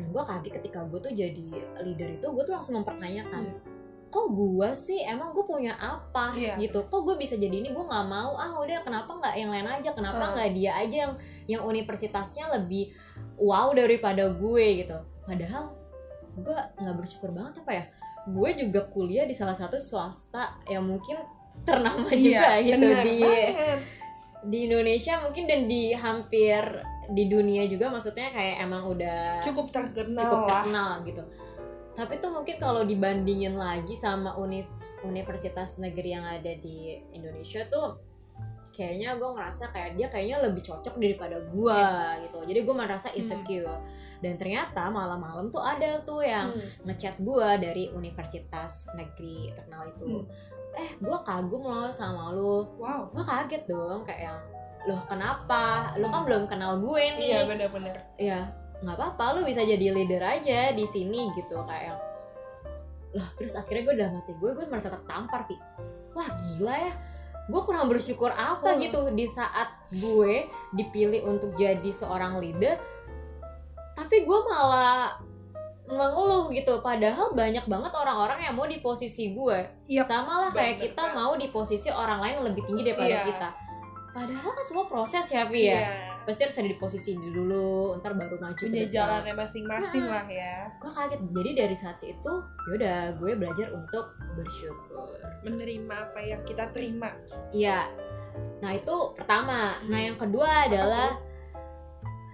Dan 0.00 0.06
gue 0.16 0.22
kaget 0.22 0.52
ketika 0.62 0.80
gue 0.88 1.00
tuh 1.02 1.12
jadi 1.12 1.48
leader 1.84 2.08
itu 2.16 2.26
gue 2.32 2.44
tuh 2.46 2.54
langsung 2.56 2.80
mempertanyakan 2.80 3.44
Hmm. 3.50 3.69
Kok 4.10 4.26
gue 4.28 4.68
sih? 4.72 5.00
Emang 5.00 5.30
gue 5.30 5.42
punya 5.42 5.74
apa 5.74 6.34
Iya. 6.34 6.58
gitu? 6.58 6.82
Kok 6.84 7.00
gue 7.00 7.16
bisa 7.16 7.34
jadi 7.34 7.54
ini? 7.54 7.70
Gue 7.70 7.82
nggak 7.82 8.06
mau. 8.06 8.34
Ah 8.34 8.52
udah 8.52 8.80
kenapa 8.80 9.10
nggak 9.12 9.34
yang 9.34 9.48
lain 9.48 9.66
aja? 9.66 9.90
Kenapa 9.90 10.20
Hmm. 10.20 10.32
nggak 10.34 10.50
dia 10.52 10.72
aja 10.76 10.96
yang 11.00 11.12
yang 11.48 11.62
universitasnya 11.64 12.50
lebih 12.50 12.90
wow 13.36 13.70
daripada 13.70 14.26
gue 14.26 14.64
gitu? 14.78 14.98
Padahal 15.22 15.72
gue 16.32 16.52
nggak 16.76 16.96
bersyukur 16.96 17.30
banget 17.30 17.54
apa 17.58 17.72
ya? 17.72 17.84
Gue 18.26 18.50
juga 18.52 18.84
kuliah 18.84 19.24
di 19.24 19.32
salah 19.32 19.54
satu 19.54 19.78
swasta 19.78 20.58
yang 20.64 20.84
mungkin 20.84 21.16
ternama 21.62 22.10
juga 22.10 22.58
Iya, 22.58 22.66
gitu 22.66 22.76
bener 22.82 22.98
di 23.00 23.16
banget. 23.18 23.78
di 24.42 24.58
Indonesia 24.64 25.14
mungkin 25.18 25.44
dan 25.44 25.60
di 25.64 25.92
hampir 25.92 26.62
di 27.10 27.26
dunia 27.26 27.66
juga 27.66 27.90
maksudnya 27.90 28.30
kayak 28.30 28.56
emang 28.60 28.86
udah 28.86 29.42
cukup 29.42 29.68
terkenal 29.68 30.22
cukup 30.22 30.40
lah. 30.40 30.48
terkenal 30.62 30.90
gitu 31.02 31.22
tapi 31.92 32.16
tuh 32.16 32.30
mungkin 32.30 32.56
kalau 32.56 32.82
dibandingin 32.82 33.54
lagi 33.54 33.92
sama 33.92 34.32
univ- 34.34 34.70
universitas 35.02 35.76
negeri 35.76 36.10
yang 36.12 36.24
ada 36.24 36.52
di 36.54 36.96
Indonesia 37.10 37.66
tuh 37.66 37.98
kayaknya 38.70 39.18
gue 39.18 39.28
ngerasa 39.28 39.74
kayak 39.74 39.98
dia 39.98 40.06
kayaknya 40.08 40.40
lebih 40.40 40.62
cocok 40.62 40.94
daripada 40.96 41.36
gue 41.42 41.82
gitu 42.24 42.38
jadi 42.46 42.60
gue 42.62 42.74
merasa 42.74 43.10
insecure. 43.12 43.82
Dan 44.20 44.36
ternyata 44.36 44.88
malam-malam 44.88 45.48
tuh 45.48 45.60
ada 45.60 46.00
tuh 46.00 46.22
yang 46.22 46.54
Hmm. 46.54 46.86
ngechat 46.86 47.18
gue 47.18 47.48
dari 47.58 47.88
universitas 47.90 48.88
negeri 48.94 49.50
terkenal 49.52 49.90
itu. 49.90 50.24
Eh 50.72 50.90
gue 50.96 51.18
kagum 51.26 51.66
loh 51.66 51.90
sama 51.90 52.30
lu. 52.30 52.64
Wow. 52.78 53.10
Gue 53.10 53.24
kaget 53.26 53.66
dong 53.66 54.06
kayak 54.06 54.30
yang 54.30 54.38
loh 54.86 55.02
kenapa? 55.04 55.92
Lu 55.98 56.06
kan 56.08 56.22
belum 56.24 56.46
kenal 56.46 56.78
gue 56.78 57.02
nih. 57.18 57.28
iya. 57.36 57.40
benar-benar 57.44 57.96
ya 58.16 58.40
nggak 58.80 58.96
apa-apa 58.96 59.24
lu 59.36 59.44
bisa 59.44 59.60
jadi 59.60 59.92
leader 59.92 60.20
aja 60.20 60.72
di 60.72 60.84
sini 60.84 61.28
gitu 61.34 61.60
kayak 61.62 62.00
loh 63.10 63.28
terus 63.36 63.54
akhirnya 63.54 63.82
gue 63.84 63.94
dalam 63.98 64.14
hati 64.16 64.32
gue 64.32 64.50
gue 64.54 64.64
merasa 64.66 64.88
tertampar 64.88 65.44
Vi 65.44 65.56
wah 66.12 66.28
gila 66.30 66.76
ya 66.78 66.92
gue 67.44 67.60
kurang 67.60 67.90
bersyukur 67.90 68.30
apa 68.30 68.72
Hmm. 68.72 68.80
gitu 68.80 69.10
di 69.10 69.26
saat 69.26 69.68
gue 69.90 70.46
dipilih 70.72 71.26
untuk 71.26 71.52
jadi 71.54 71.90
seorang 71.90 72.38
leader 72.38 72.78
tapi 73.92 74.24
gue 74.24 74.40
malah 74.46 75.18
mengeluh 75.90 76.54
gitu. 76.54 76.78
Padahal 76.78 77.34
banyak 77.34 77.66
banget 77.66 77.90
orang-orang 77.90 78.46
yang 78.46 78.54
mau 78.54 78.62
di 78.62 78.78
posisi 78.78 79.34
gue 79.34 79.58
Yap, 79.90 80.06
sama 80.06 80.46
lah 80.46 80.50
kayak 80.54 80.78
bener 80.78 80.84
kita 80.86 81.02
mau 81.10 81.34
di 81.34 81.50
posisi 81.50 81.90
orang 81.90 82.22
lain 82.22 82.34
yang 82.38 82.46
lebih 82.46 82.62
tinggi 82.62 82.82
daripada 82.86 83.10
Iya. 83.10 83.26
kita. 83.26 83.48
Padahal 84.14 84.50
kan 84.54 84.64
semua 84.64 84.86
proses 84.86 85.26
ya 85.26 85.42
Vi 85.44 85.66
ya. 85.66 85.82
Iya 85.82 85.90
pasti 86.30 86.46
harus 86.46 86.56
ada 86.56 86.70
di 86.70 86.78
posisi 86.78 87.10
dulu 87.12 87.98
ntar 87.98 88.14
baru 88.14 88.38
maju 88.38 88.54
punya 88.56 88.86
jalannya 88.86 89.34
masing-masing 89.34 90.06
Nah. 90.06 90.22
lah 90.22 90.26
ya. 90.26 90.56
gue 90.78 90.86
kaget. 90.88 91.20
Jadi 91.26 91.50
dari 91.52 91.74
saat 91.74 91.98
itu 92.00 92.32
yaudah 92.70 93.18
gue 93.18 93.32
belajar 93.34 93.74
untuk 93.74 94.14
bersyukur. 94.32 95.18
Menerima 95.42 95.94
apa 96.06 96.20
yang 96.22 96.40
kita 96.44 96.70
terima. 96.70 97.10
Iya. 97.50 97.90
Nah 98.62 98.70
itu 98.72 98.94
pertama. 99.12 99.74
Nah 99.84 100.00
yang 100.00 100.14
kedua 100.14 100.70
adalah 100.70 101.18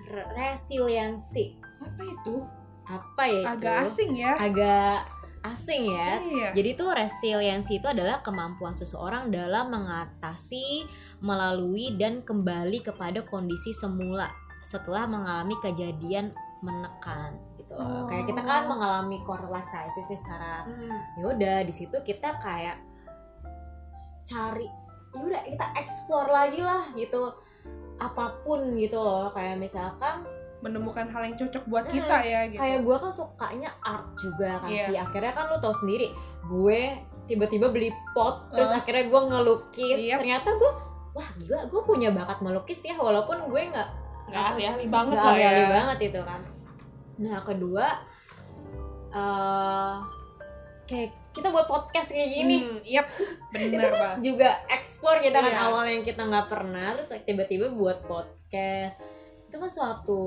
re- 0.07 0.29
resiliensi. 0.37 1.57
Apa 1.81 2.03
itu? 2.05 2.35
Apa 2.87 3.23
ya 3.25 3.41
itu? 3.43 3.49
Agak 3.51 3.77
asing 3.89 4.11
ya. 4.15 4.33
Agak 4.37 4.99
asing 5.47 5.83
ya. 5.89 6.11
Iya. 6.21 6.49
Jadi 6.53 6.71
tuh 6.75 6.91
resiliensi 6.91 7.79
itu 7.79 7.87
adalah 7.87 8.19
kemampuan 8.21 8.75
seseorang 8.75 9.31
dalam 9.31 9.71
mengatasi, 9.71 10.87
melalui 11.19 11.97
dan 11.97 12.21
kembali 12.21 12.81
kepada 12.81 13.25
kondisi 13.25 13.73
semula 13.73 14.29
setelah 14.63 15.07
mengalami 15.07 15.55
kejadian 15.59 16.35
menekan 16.61 17.37
gitu. 17.57 17.73
Oh. 17.73 18.05
Kayak 18.07 18.27
kita 18.27 18.43
kan 18.43 18.67
mengalami 18.67 19.23
quarter 19.23 19.47
life 19.47 19.69
crisis 19.69 20.07
nih 20.07 20.19
sekarang. 20.19 20.65
Hmm. 20.67 20.99
Ya 21.17 21.25
udah 21.31 21.57
di 21.63 21.73
situ 21.73 21.97
kita 22.01 22.37
kayak 22.39 22.77
cari 24.27 24.67
ya 25.15 25.23
udah 25.23 25.43
kita 25.47 25.67
explore 25.77 26.29
lagi 26.29 26.61
lah 26.61 26.91
gitu 26.93 27.31
apa 27.97 28.43
pun 28.43 28.75
gitu 28.77 28.99
loh 28.99 29.31
kayak 29.33 29.57
misalkan 29.57 30.27
menemukan 30.61 31.07
hal 31.07 31.23
yang 31.25 31.37
cocok 31.39 31.65
buat 31.65 31.85
Hmm, 31.87 31.95
kita 31.95 32.17
ya 32.21 32.41
gitu 32.51 32.59
kayak 32.59 32.79
gue 32.83 32.97
kan 32.99 33.13
sukanya 33.13 33.71
art 33.81 34.07
juga 34.19 34.61
kan 34.61 34.69
Iya. 34.69 34.87
Fi. 34.89 34.95
akhirnya 34.99 35.33
kan 35.33 35.45
lu 35.47 35.57
tau 35.57 35.73
sendiri 35.73 36.11
gue 36.43 36.81
tiba-tiba 37.25 37.71
beli 37.71 37.89
pot 38.13 38.51
terus 38.51 38.69
Uh. 38.69 38.77
akhirnya 38.77 39.05
gue 39.07 39.21
ngelukis 39.23 40.01
Yep. 40.05 40.19
ternyata 40.21 40.49
gue 40.53 40.73
wah 41.17 41.29
gila 41.37 41.65
gue 41.65 41.81
punya 41.83 42.09
bakat 42.13 42.39
melukis 42.39 42.85
ya 42.85 42.93
walaupun 42.95 43.49
gue 43.49 43.63
nggak 43.73 43.89
nggak 44.29 44.43
ahli-ahli 44.53 44.85
banget 44.87 45.17
nggak 45.17 45.25
lah 45.25 45.33
ahli 45.33 45.43
ya 45.43 45.69
banget 45.73 45.99
itu 46.05 46.21
kan 46.21 46.41
nah 47.17 47.39
kedua 47.41 47.87
eh 49.11 49.95
kayak 50.87 51.11
kita 51.33 51.49
buat 51.51 51.67
podcast 51.67 52.13
kayak 52.13 52.31
gini 52.31 52.57
Hmm, 52.63 52.79
yep 52.85 53.07
itu 53.53 53.73
bener 53.73 53.91
kan 53.91 53.93
banget 53.93 54.19
juga 54.23 54.49
ekspor 54.69 55.19
kita 55.19 55.37
kan 55.37 55.51
Iya. 55.51 55.65
awal 55.67 55.85
yang 55.89 56.03
kita 56.03 56.23
nggak 56.23 56.47
pernah 56.47 56.95
terus 56.95 57.11
tiba-tiba 57.25 57.73
buat 57.73 58.05
podcast 58.05 59.01
itu 59.47 59.57
kan 59.57 59.71
suatu 59.71 60.23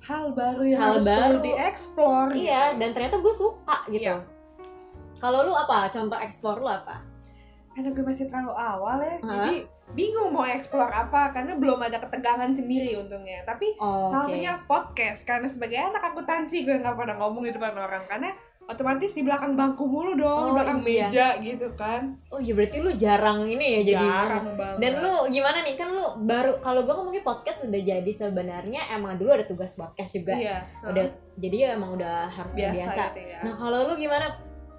hal 0.00 0.32
baru 0.32 0.62
yang 0.62 0.80
Hal 0.80 0.90
harus 0.94 1.06
baru. 1.06 1.36
dieksplor 1.40 2.26
Iya, 2.34 2.76
dan 2.76 2.92
ternyata 2.92 3.16
gue 3.18 3.32
suka 3.32 3.88
gitu. 3.88 4.04
Iya. 4.04 4.20
Kalau 5.16 5.48
lu 5.48 5.56
apa? 5.56 5.88
Contoh 5.88 6.18
ekspor 6.18 6.60
lu 6.60 6.68
apa? 6.68 7.00
karena 7.72 7.90
gue 7.90 8.04
masih 8.04 8.30
terlalu 8.30 8.54
awal 8.54 9.02
ya 9.02 9.16
Hah? 9.18 9.26
jadi 9.26 9.56
bingung 9.86 10.30
mau 10.30 10.42
eksplor 10.42 10.88
apa 10.88 11.30
karena 11.30 11.54
belum 11.54 11.76
ada 11.78 12.00
ketegangan 12.00 12.50
sendiri 12.50 12.96
untungnya 12.96 13.44
tapi 13.44 13.76
Oh, 13.76 14.08
salah 14.08 14.24
satunya 14.24 14.52
podcast 14.64 15.22
karena 15.22 15.46
sebagai 15.46 15.76
anak 15.78 16.02
akuntansi 16.06 16.62
gue 16.62 16.74
nggak 16.74 16.94
pernah 16.94 17.16
ngomong 17.16 17.44
di 17.44 17.52
depan 17.52 17.74
orang 17.74 18.02
karena 18.04 18.32
otomatis 18.64 19.12
di 19.12 19.20
belakang 19.20 19.52
bangku 19.52 19.84
mulu 19.84 20.10
Oh, 20.10 20.16
dong 20.16 20.42
di 20.42 20.52
belakang 20.56 20.80
iya. 20.80 21.06
meja 21.06 21.26
gitu 21.38 21.68
kan 21.74 22.16
Oh 22.28 22.40
iya 22.40 22.52
berarti 22.52 22.80
lu 22.80 22.90
jarang 22.94 23.44
ini 23.44 23.66
ya 23.70 23.80
jadi. 23.84 24.00
jarang 24.00 24.46
banget 24.56 24.78
Dan 24.80 24.92
lu 24.98 25.14
gimana 25.28 25.58
nih 25.60 25.76
kan 25.76 25.88
lu 25.90 26.06
baru 26.24 26.52
kalau 26.58 26.80
gue 26.82 26.94
ngomongin 26.94 27.20
podcast 27.20 27.58
udah 27.62 27.82
jadi 27.84 28.08
sebenarnya 28.10 28.88
emang 28.90 29.14
dulu 29.14 29.30
ada 29.30 29.44
tugas 29.44 29.76
podcast 29.76 30.16
juga. 30.16 30.32
iya 30.32 30.64
Udah 30.80 31.04
jadi 31.36 31.56
ya 31.60 31.68
emang 31.74 31.92
udah 31.92 32.24
harus 32.26 32.56
biasa, 32.56 32.72
biasa. 32.72 33.02
gitu 33.10 33.20
ya 33.28 33.38
Nah 33.42 33.52
kalau 33.54 33.78
lu 33.84 33.94
gimana 33.94 34.32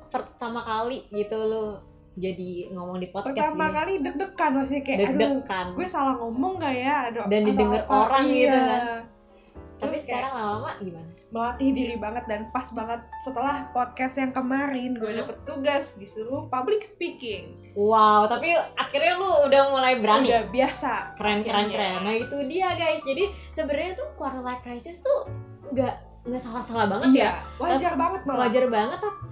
pertama 0.07 0.59
kali 0.59 1.05
gitu 1.07 1.37
lu 1.37 1.77
jadi 2.15 2.51
ngomong 2.71 2.97
di 2.97 3.07
podcast 3.07 3.35
pertama 3.35 3.65
gini? 3.65 3.75
kali 3.75 3.93
deg-degan 4.01 4.51
maksudnya 4.53 4.81
kayak 4.81 4.97
aduh 4.97 5.07
Deg-degan. 5.11 5.65
gue 5.71 5.85
salah 5.85 6.15
ngomong 6.15 6.53
gak 6.57 6.73
ya 6.73 6.95
aduh, 7.05 7.25
Dan 7.25 7.41
didengar 7.43 7.81
orang 7.85 8.23
iya. 8.23 8.35
gitu 8.41 8.59
kan. 8.61 8.83
Tapi 9.75 9.91
Terus 9.91 10.07
sekarang 10.07 10.31
lama-lama 10.33 10.71
gimana? 10.79 11.09
melatih 11.27 11.69
diri 11.69 11.95
banget 11.97 12.23
dan 12.25 12.47
pas 12.49 12.63
banget 12.71 12.95
setelah 13.19 13.67
podcast 13.69 14.15
yang 14.15 14.31
kemarin 14.31 14.95
gue 14.95 15.03
Hmm. 15.05 15.19
dapet 15.19 15.37
tugas 15.43 15.85
disuruh 15.93 16.47
public 16.47 16.79
speaking 16.81 17.59
Wow, 17.73 18.23
tapi 18.25 18.55
akhirnya 18.73 19.13
lu 19.13 19.27
udah 19.43 19.61
mulai 19.67 19.99
berani. 19.99 20.31
udah 20.31 20.47
biasa 20.47 20.91
keren 21.13 21.43
keren 21.43 21.67
keren 21.67 22.01
nah 22.01 22.15
itu 22.15 22.39
dia 22.45 22.71
guys 22.73 23.03
jadi 23.03 23.23
sebenarnya 23.49 23.91
tuh 23.95 24.07
quarter 24.15 24.39
life 24.39 24.63
crisis 24.63 25.03
tuh 25.03 25.27
nggak 25.69 25.91
nggak 26.23 26.39
salah 26.39 26.63
salah 26.63 26.87
banget 26.87 27.09
ya 27.11 27.19
iya 27.19 27.31
wajar 27.59 27.93
banget 27.93 28.21
malah 28.23 28.47
wajar 28.47 28.65
banget 28.65 28.97
tap- 28.97 29.23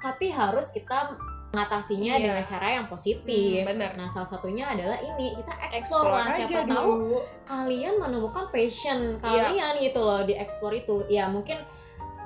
tapi 0.00 0.26
harus 0.28 0.66
kita 0.68 1.14
mengatasinya 1.48 2.12
Iya. 2.14 2.22
dengan 2.22 2.44
cara 2.44 2.68
yang 2.70 2.86
positif 2.86 3.24
Hmm, 3.58 3.68
bener. 3.68 3.90
nah 3.96 4.04
salah 4.04 4.28
satunya 4.28 4.68
adalah 4.68 4.96
ini 4.96 5.32
kita 5.34 5.52
explore 5.66 5.72
explore 5.72 6.08
lah 6.10 6.26
aja 6.26 6.44
siapa 6.44 6.68
tahu 6.68 6.90
dulu 6.94 7.18
kalian 7.42 7.94
menemukan 7.96 8.44
passion 8.48 8.98
Iya. 9.16 9.42
kalian 9.48 9.72
gitu 9.80 10.00
loh 10.00 10.20
di 10.22 10.34
explore 10.34 10.76
itu 10.76 10.96
ya 11.08 11.24
mungkin 11.26 11.56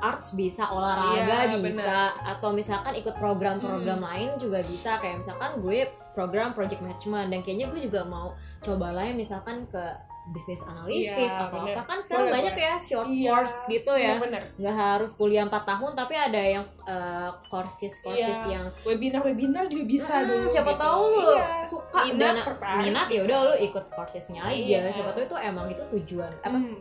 arts 0.01 0.35
bisa 0.35 0.67
olahraga 0.67 1.47
Iya, 1.47 1.63
bisa 1.63 1.99
atau 2.27 2.51
misalkan 2.51 2.99
ikut 2.99 3.15
program-program 3.17 3.97
Hmm. 3.97 4.09
lain 4.09 4.31
juga 4.37 4.59
bisa 4.61 4.99
kayak 4.99 5.23
misalkan 5.23 5.63
gue 5.63 5.87
program 6.11 6.51
project 6.51 6.83
management 6.83 7.31
dan 7.31 7.41
kayaknya 7.41 7.71
gue 7.71 7.81
juga 7.81 8.03
mau 8.03 8.35
coba 8.59 8.91
lah 8.91 9.07
ya 9.07 9.15
misalkan 9.15 9.65
ke 9.65 9.81
bisnis 10.25 10.63
analisis 10.63 11.19
Iya, 11.29 11.43
atau 11.43 11.59
bener. 11.61 11.75
apa 11.75 11.83
kan 11.85 11.99
sekarang 11.99 12.23
Boleh, 12.23 12.35
banyak 12.39 12.55
boleh. 12.55 12.63
ya 12.65 12.75
short 12.79 13.07
Iya, 13.07 13.27
course 13.29 13.57
gitu 13.67 13.93
ya 13.93 14.13
bener 14.17 14.43
nggak 14.55 14.77
harus 14.77 15.11
kuliah 15.13 15.43
4 15.43 15.67
tahun 15.67 15.91
tapi 15.93 16.15
ada 16.15 16.39
yang 16.41 16.65
uh, 16.83 17.31
courses 17.45 17.95
courses 17.99 18.39
Iya. 18.41 18.53
yang 18.53 18.65
webinar 18.83 19.21
webinar 19.21 19.67
juga 19.67 19.83
bisa 19.85 20.15
Hmm, 20.15 20.29
dulu 20.29 20.47
siapa 20.47 20.73
gitu. 20.73 20.81
tahu 20.81 21.03
lu 21.11 21.23
Iya. 21.29 21.45
suka 21.63 21.99
Minat, 22.07 22.35
minat 22.79 23.09
ya 23.09 23.21
udah 23.23 23.39
lu 23.45 23.55
ikut 23.61 23.85
courses-nya 23.89 24.41
aja 24.45 24.55
Iya. 24.55 24.81
siapa 24.91 25.11
tahu 25.11 25.25
itu 25.25 25.37
emang 25.37 25.67
itu 25.67 25.83
tujuan 25.91 26.33
apa 26.41 26.55
Hmm. 26.55 26.79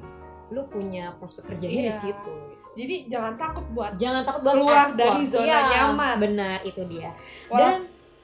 lu 0.49 0.61
punya 0.67 1.09
prospek 1.15 1.43
kerjanya 1.49 1.81
di 1.81 1.87
Iya. 1.87 1.97
situ 1.97 2.35
jadi 2.71 2.95
jangan 3.09 3.33
takut 3.35 3.65
buat 3.67 3.97
jangan 3.97 4.21
takut 4.21 4.41
buat 4.43 4.55
Keluar 4.55 4.85
ekspor. 4.85 5.01
dari 5.01 5.23
zona 5.27 5.43
Iya, 5.43 5.59
nyaman. 5.67 6.15
benar 6.19 6.57
itu 6.61 6.81
dia 6.85 7.09
Wala- 7.49 7.59
dan 7.67 7.79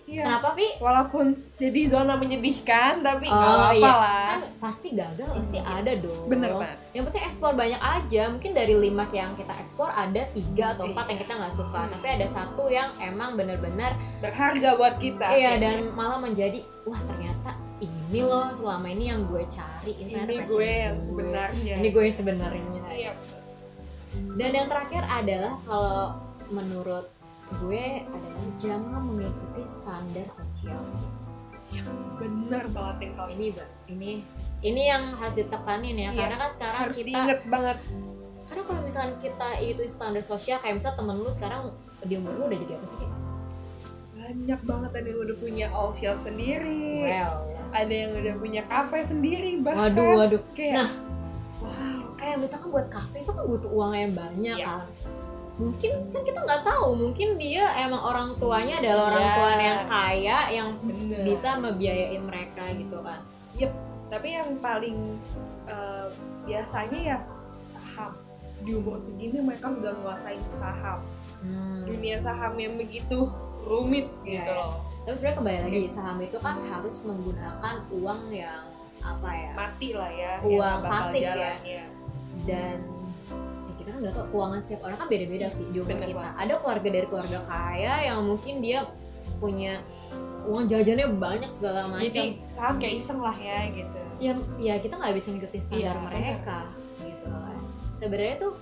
iya. 0.08 0.24
kenapa 0.24 0.56
Vi 0.56 0.68
walaupun 0.78 1.26
jadi 1.56 1.82
zona 1.88 2.16
menyedihkan 2.16 3.00
tapi 3.02 3.28
nggak 3.28 3.38
Oh, 3.46 3.60
apa-apa 3.62 3.76
iya. 3.76 3.94
lah 3.94 4.28
kan 4.30 4.42
pasti 4.58 4.88
gagal 4.92 5.30
pasti 5.36 5.58
Iya. 5.58 5.70
ada 5.76 5.92
dong 6.00 6.26
bener 6.26 6.50
banget 6.54 6.80
yang 6.90 7.04
penting 7.06 7.24
eksplor 7.24 7.54
banyak 7.54 7.78
aja 7.78 8.22
mungkin 8.28 8.52
dari 8.52 8.74
lima 8.74 9.04
yang 9.10 9.32
kita 9.36 9.54
eksplor 9.54 9.90
ada 9.90 10.22
tiga 10.32 10.66
atau 10.74 10.84
empat 10.86 11.04
Iya. 11.04 11.10
yang 11.10 11.20
kita 11.20 11.34
nggak 11.36 11.54
suka 11.54 11.80
Hmm. 11.80 11.92
tapi 11.92 12.08
ada 12.10 12.28
satu 12.28 12.64
yang 12.68 12.90
emang 13.00 13.36
bener-bener 13.36 13.92
berharga 14.18 14.70
buat 14.74 14.96
kita 14.98 15.28
iya 15.30 15.60
dan 15.60 15.92
malah 15.92 16.18
menjadi 16.18 16.60
wah 16.84 17.02
ternyata 17.04 17.52
ini 17.78 18.20
loh 18.20 18.50
selama 18.50 18.88
ini 18.88 19.04
yang 19.08 19.22
gue 19.24 19.44
cari 19.46 19.94
ini 19.94 20.12
passion 20.16 20.48
gue 20.48 20.66
yang 20.66 20.96
gue. 20.96 21.04
sebenarnya 21.04 21.74
ini 21.76 21.88
gue 21.90 22.02
yang 22.02 22.16
sebenarnya 22.16 22.82
iya 22.90 23.12
dan 24.34 24.50
yang 24.52 24.68
terakhir 24.68 25.04
adalah 25.04 25.54
kalau 25.62 26.02
menurut 26.48 27.06
gue 27.50 27.86
adalah 28.04 28.46
jangan 28.56 29.01
mengikuti 29.04 29.63
standar 29.63 30.27
sosial 30.27 30.82
benar 32.18 32.66
banget 32.68 32.96
yang 33.01 33.12
kau 33.13 33.27
ini 33.27 33.46
Mbak, 33.51 33.70
ini 33.88 34.12
ini 34.63 34.82
yang 34.88 35.13
harus 35.13 35.36
ditekanin 35.38 35.96
ya 35.96 36.10
Iya. 36.10 36.20
karena 36.25 36.36
kan 36.39 36.50
sekarang 36.50 36.80
harus 36.82 36.96
kita 36.96 37.08
diinget 37.08 37.39
banget 37.46 37.77
karena 38.48 38.63
kalau 38.63 38.82
misalkan 38.82 39.13
kita 39.20 39.50
itu 39.60 39.82
standar 39.86 40.24
sosial 40.24 40.58
kayak 40.58 40.75
misal 40.75 40.96
temen 40.96 41.20
lu 41.20 41.27
sekarang 41.27 41.75
di 42.01 42.16
umur 42.16 42.34
lu 42.34 42.44
udah 42.48 42.58
jadi 42.58 42.74
apa 42.74 42.88
sih 42.88 42.98
banyak 44.18 44.60
banget 44.62 44.92
ada 44.94 45.08
yang 45.08 45.22
udah 45.22 45.38
punya 45.38 45.66
all 45.70 45.92
shop 45.94 46.18
sendiri 46.18 47.04
well 47.04 47.36
ada 47.70 47.94
yang 47.94 48.12
udah 48.13 48.34
punya 48.36 48.62
kafe 48.66 49.00
sendiri 49.04 49.60
bahkan 49.60 49.92
waduh 49.92 50.08
waduh 50.18 50.42
kayak 50.51 50.74
Nah. 50.77 50.92
wow 51.60 52.00
kayak 52.16 52.38
misalkan 52.39 52.70
buat 52.70 52.88
kafe 52.88 53.22
itu 53.22 53.32
kan 53.32 53.44
butuh 53.46 53.70
uang 53.70 53.92
yang 53.94 54.12
banyak 54.12 54.58
Iya. 54.58 54.66
kan 54.66 54.82
mungkin 55.58 55.92
kan 56.08 56.22
kita 56.22 56.40
nggak 56.40 56.64
tahu 56.64 56.88
mungkin 56.94 57.30
dia 57.36 57.66
emang 57.80 57.98
orang 58.00 58.30
tuanya 58.38 58.78
adalah 58.78 59.04
orang 59.10 59.24
Iya. 59.24 59.34
tuanya 59.34 59.66
yang 59.66 59.84
kaya 59.90 60.38
yang 60.52 60.70
bener 60.80 61.22
bisa 61.26 61.50
membiayain 61.58 62.22
mereka 62.22 62.64
gitu 62.72 62.98
kan 63.02 63.20
tapi 64.08 64.28
yang 64.32 64.56
paling 64.58 65.18
eh, 65.66 66.08
biasanya 66.46 67.00
ya 67.04 67.18
saham 67.64 68.14
di 68.60 68.72
umur 68.72 68.96
segini 68.98 69.38
mereka 69.38 69.68
sudah 69.70 69.92
menguasai 69.94 70.38
saham 70.54 71.02
Hmm. 71.38 71.86
dunia 71.86 72.18
saham 72.18 72.58
yang 72.58 72.78
begitu 72.78 73.30
rumit 73.62 74.10
Iya, 74.24 74.42
gitu 74.42 74.52
iya. 74.52 74.58
loh 74.58 74.74
tapi 75.04 75.14
sebenarnya 75.14 75.38
kembali 75.38 75.60
lagi 75.64 75.82
saham 75.86 76.18
itu 76.20 76.38
kan 76.38 76.58
harus 76.64 76.96
menggunakan 77.04 77.76
uang 77.94 78.22
yang 78.30 78.64
apa 79.00 79.30
ya 79.30 79.52
mati 79.54 79.90
lah 79.94 80.10
ya 80.10 80.34
Uang 80.42 80.80
pasif 80.84 81.22
ya. 81.22 81.38
jalan, 81.38 81.58
ya. 81.62 81.86
dan 82.44 82.78
ya 82.82 82.97
kita 83.88 83.96
kan 83.96 84.03
nggak 84.03 84.15
tahu 84.20 84.27
keuangan 84.36 84.60
setiap 84.60 84.82
orang 84.84 84.98
kan 85.00 85.08
beda-beda 85.08 85.48
Vi, 85.56 85.63
di 85.72 85.77
umur 85.79 85.96
Bener 85.96 86.08
kita. 86.12 86.20
banget. 86.20 86.36
ada 86.44 86.53
keluarga 86.60 86.88
dari 86.91 87.08
keluarga 87.08 87.39
kaya 87.48 87.94
yang 88.03 88.20
mungkin 88.27 88.53
dia 88.60 88.79
punya 89.39 89.74
uang 90.44 90.65
jajannya 90.67 91.08
banyak 91.15 91.51
segala 91.56 91.88
macam. 91.88 92.03
Jadi 92.03 92.24
saham 92.51 92.75
kayak 92.84 92.96
iseng 93.00 93.20
lah 93.24 93.38
ya 93.39 93.60
gitu. 93.72 94.00
Ya 94.20 94.32
ya 94.60 94.74
kita 94.84 95.00
nggak 95.00 95.15
bisa 95.15 95.27
ngikutin 95.32 95.62
standar 95.63 95.96
Iya, 95.96 96.03
mereka 96.03 96.60
gitu 97.00 97.25
kan 97.32 97.60
sebenarnya 97.96 98.36
tuh 98.44 98.53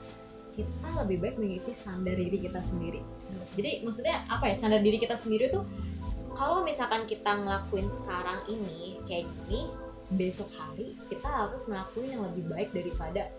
kita 0.53 0.87
lebih 1.01 1.17
baik 1.25 1.35
mengikuti 1.41 1.73
standar 1.73 2.13
diri 2.13 2.37
kita 2.37 2.61
sendiri. 2.61 3.01
Jadi 3.57 3.81
maksudnya 3.81 4.29
apa 4.29 4.45
ya 4.45 4.53
standar 4.53 4.85
diri 4.85 5.01
kita 5.01 5.17
sendiri 5.17 5.49
tuh 5.49 5.65
kalau 6.37 6.61
misalkan 6.61 7.09
kita 7.09 7.33
ngelakuin 7.33 7.89
sekarang 7.89 8.45
ini 8.45 9.01
kayak 9.09 9.25
gini 9.25 9.73
besok 10.13 10.53
hari 10.53 10.93
kita 11.09 11.25
harus 11.25 11.65
melakukan 11.65 12.05
yang 12.05 12.21
lebih 12.29 12.45
baik 12.45 12.69
daripada 12.77 13.33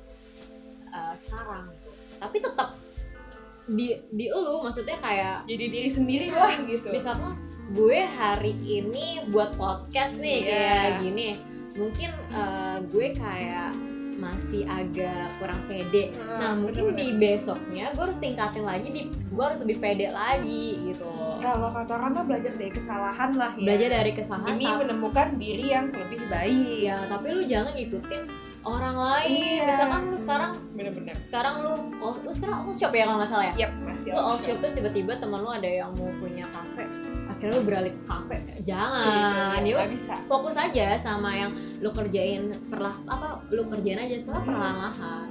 uh, 0.97 1.13
sekarang. 1.13 1.69
Tapi 2.17 2.37
tetap 2.41 2.73
di 3.67 3.93
di 4.15 4.31
lu 4.31 4.63
maksudnya 4.63 4.97
kayak 5.03 5.43
jadi 5.45 5.67
diri 5.67 5.91
sendiri 5.91 6.27
lah 6.31 6.55
gitu. 6.63 6.87
misalnya 6.87 7.35
gue 7.75 7.99
hari 8.07 8.55
ini 8.63 9.27
buat 9.35 9.59
podcast 9.59 10.23
nih 10.23 10.39
Iya. 10.47 10.55
kayak 10.55 10.95
gini. 11.03 11.29
Mungkin 11.77 12.11
uh, 12.33 12.79
gue 12.87 13.07
kayak 13.13 13.75
masih 14.17 14.65
agak 14.65 15.29
kurang 15.37 15.61
pede. 15.69 16.09
Nah 16.17 16.57
mungkin 16.57 16.97
di 16.97 17.13
besoknya 17.21 17.93
gue 17.93 18.01
harus 18.01 18.17
tingkatin 18.17 18.65
lagi 18.65 18.89
di 18.89 19.03
gue 19.13 19.45
harus 19.45 19.61
lebih 19.61 19.77
pede 19.83 20.09
lagi 20.09 20.89
gitu. 20.89 21.05
Kalau 21.43 21.69
kata 21.69 21.93
orang 22.01 22.17
mah 22.17 22.25
belajar 22.25 22.55
dari 22.57 22.73
kesalahan 22.73 23.31
lah 23.37 23.53
ya. 23.61 23.67
Belajar 23.67 23.89
dari 24.01 24.13
kesalahan 24.17 24.57
ini 24.57 24.67
menemukan 24.73 25.29
diri 25.37 25.67
yang 25.69 25.93
lebih 25.93 26.23
baik. 26.33 26.81
Ya 26.81 26.97
tapi 27.11 27.27
lu 27.35 27.43
jangan 27.45 27.77
ngikutin 27.77 28.23
orang 28.67 28.97
lain. 28.99 29.31
Iya. 29.31 29.65
misalkan 29.65 30.01
lu 30.11 30.19
sekarang 30.19 30.51
bener-bener. 30.75 31.17
sekarang 31.23 31.55
lu 31.63 31.73
oh, 31.99 32.15
lu 32.19 32.31
sekarang 32.31 32.57
all 32.61 32.75
shop 32.75 32.91
ya 32.91 33.07
kalau 33.07 33.17
nggak 33.17 33.31
salah 33.31 33.47
ya? 33.47 33.55
Yap, 33.63 33.73
masih 33.81 34.11
lu 34.11 34.19
all 34.19 34.35
shop. 34.37 34.57
terus 34.59 34.75
tiba-tiba 34.75 35.13
teman 35.17 35.39
lu 35.39 35.49
ada 35.49 35.71
yang 35.71 35.91
mau 35.95 36.11
punya 36.13 36.45
kafe 36.51 36.85
akhirnya 37.27 37.53
lu 37.53 37.63
beralih 37.63 37.93
ke 37.93 38.03
kafe. 38.05 38.37
Jangan. 38.65 39.61
Ya 39.63 39.87
bisa. 39.87 40.15
fokus 40.27 40.57
aja 40.57 40.97
sama 40.97 41.31
yang 41.33 41.51
lu 41.79 41.91
kerjain 41.91 42.51
perlah 42.67 42.97
apa 43.07 43.39
lu 43.49 43.63
kerjain 43.67 44.01
aja 44.01 44.17
setelah 44.19 44.43
Hmm. 44.43 44.51
perlahan-lahan. 44.51 45.29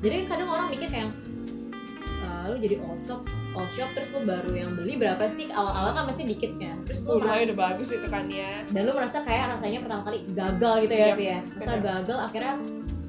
Jadi 0.00 0.16
kadang 0.24 0.48
orang 0.48 0.68
mikir 0.72 0.88
kayak 0.88 1.12
"Eh, 2.22 2.44
lu 2.48 2.56
jadi 2.56 2.80
all 2.80 2.96
shop 2.96 3.20
all 3.56 3.66
shop 3.66 3.90
terus 3.92 4.14
lu 4.14 4.22
baru 4.22 4.50
yang 4.54 4.70
beli 4.78 4.94
berapa 5.00 5.24
sih? 5.26 5.50
Awal-awal 5.50 5.92
kan 5.96 6.04
masih 6.06 6.24
dikit 6.28 6.52
kan? 6.60 6.76
Terus 6.86 7.00
lu 7.06 7.18
merasa, 7.18 7.42
udah 7.46 7.56
bagus 7.58 7.88
itu 7.90 8.08
kan 8.08 8.24
ya. 8.30 8.50
Dan 8.70 8.80
lu 8.86 8.92
merasa 8.94 9.18
kayak 9.26 9.44
rasanya 9.56 9.78
pertama 9.82 10.02
kali 10.06 10.18
gagal 10.30 10.74
gitu 10.86 10.94
ya 10.94 11.06
Yap, 11.10 11.16
Pi 11.18 11.24
ya? 11.26 11.38
Masa 11.58 11.72
gagal 11.82 12.18
akhirnya 12.18 12.54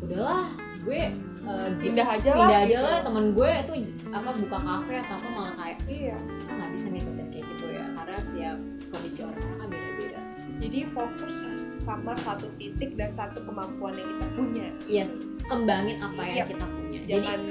udahlah 0.02 0.44
gue 0.82 1.02
uh, 1.46 1.70
pindah 1.78 2.08
aja 2.10 2.30
lah 2.34 2.48
pindah 2.50 2.60
aja 2.66 2.78
gitu. 2.78 2.84
lah. 2.90 3.00
Temen 3.06 3.26
gue 3.38 3.50
itu 3.54 3.74
apa 4.10 4.30
buka 4.34 4.58
kafe 4.58 4.94
atau 4.98 5.16
apa 5.20 5.28
malah 5.30 5.54
kayak 5.60 5.78
iya. 5.86 6.18
Kita 6.18 6.52
nggak 6.58 6.70
bisa 6.74 6.86
ngikutin 6.90 7.28
kayak 7.30 7.46
gitu 7.56 7.66
ya. 7.70 7.86
Karena 7.94 8.18
setiap 8.18 8.58
kondisi 8.90 9.20
orang 9.24 9.44
kan 9.60 9.68
beda-beda. 9.70 10.22
Jadi 10.62 10.80
fokus 10.86 11.36
sama 11.82 12.14
satu 12.22 12.48
titik 12.62 12.94
dan 12.94 13.10
satu 13.18 13.42
kemampuan 13.42 13.94
yang 13.98 14.10
kita 14.10 14.28
punya. 14.38 14.68
Yes 14.86 15.22
kembangin 15.52 15.98
apa 16.00 16.22
yang 16.24 16.38
Iya. 16.38 16.46
kita 16.48 16.66
punya. 16.66 17.00
Jadi 17.04 17.28
jangan 17.28 17.42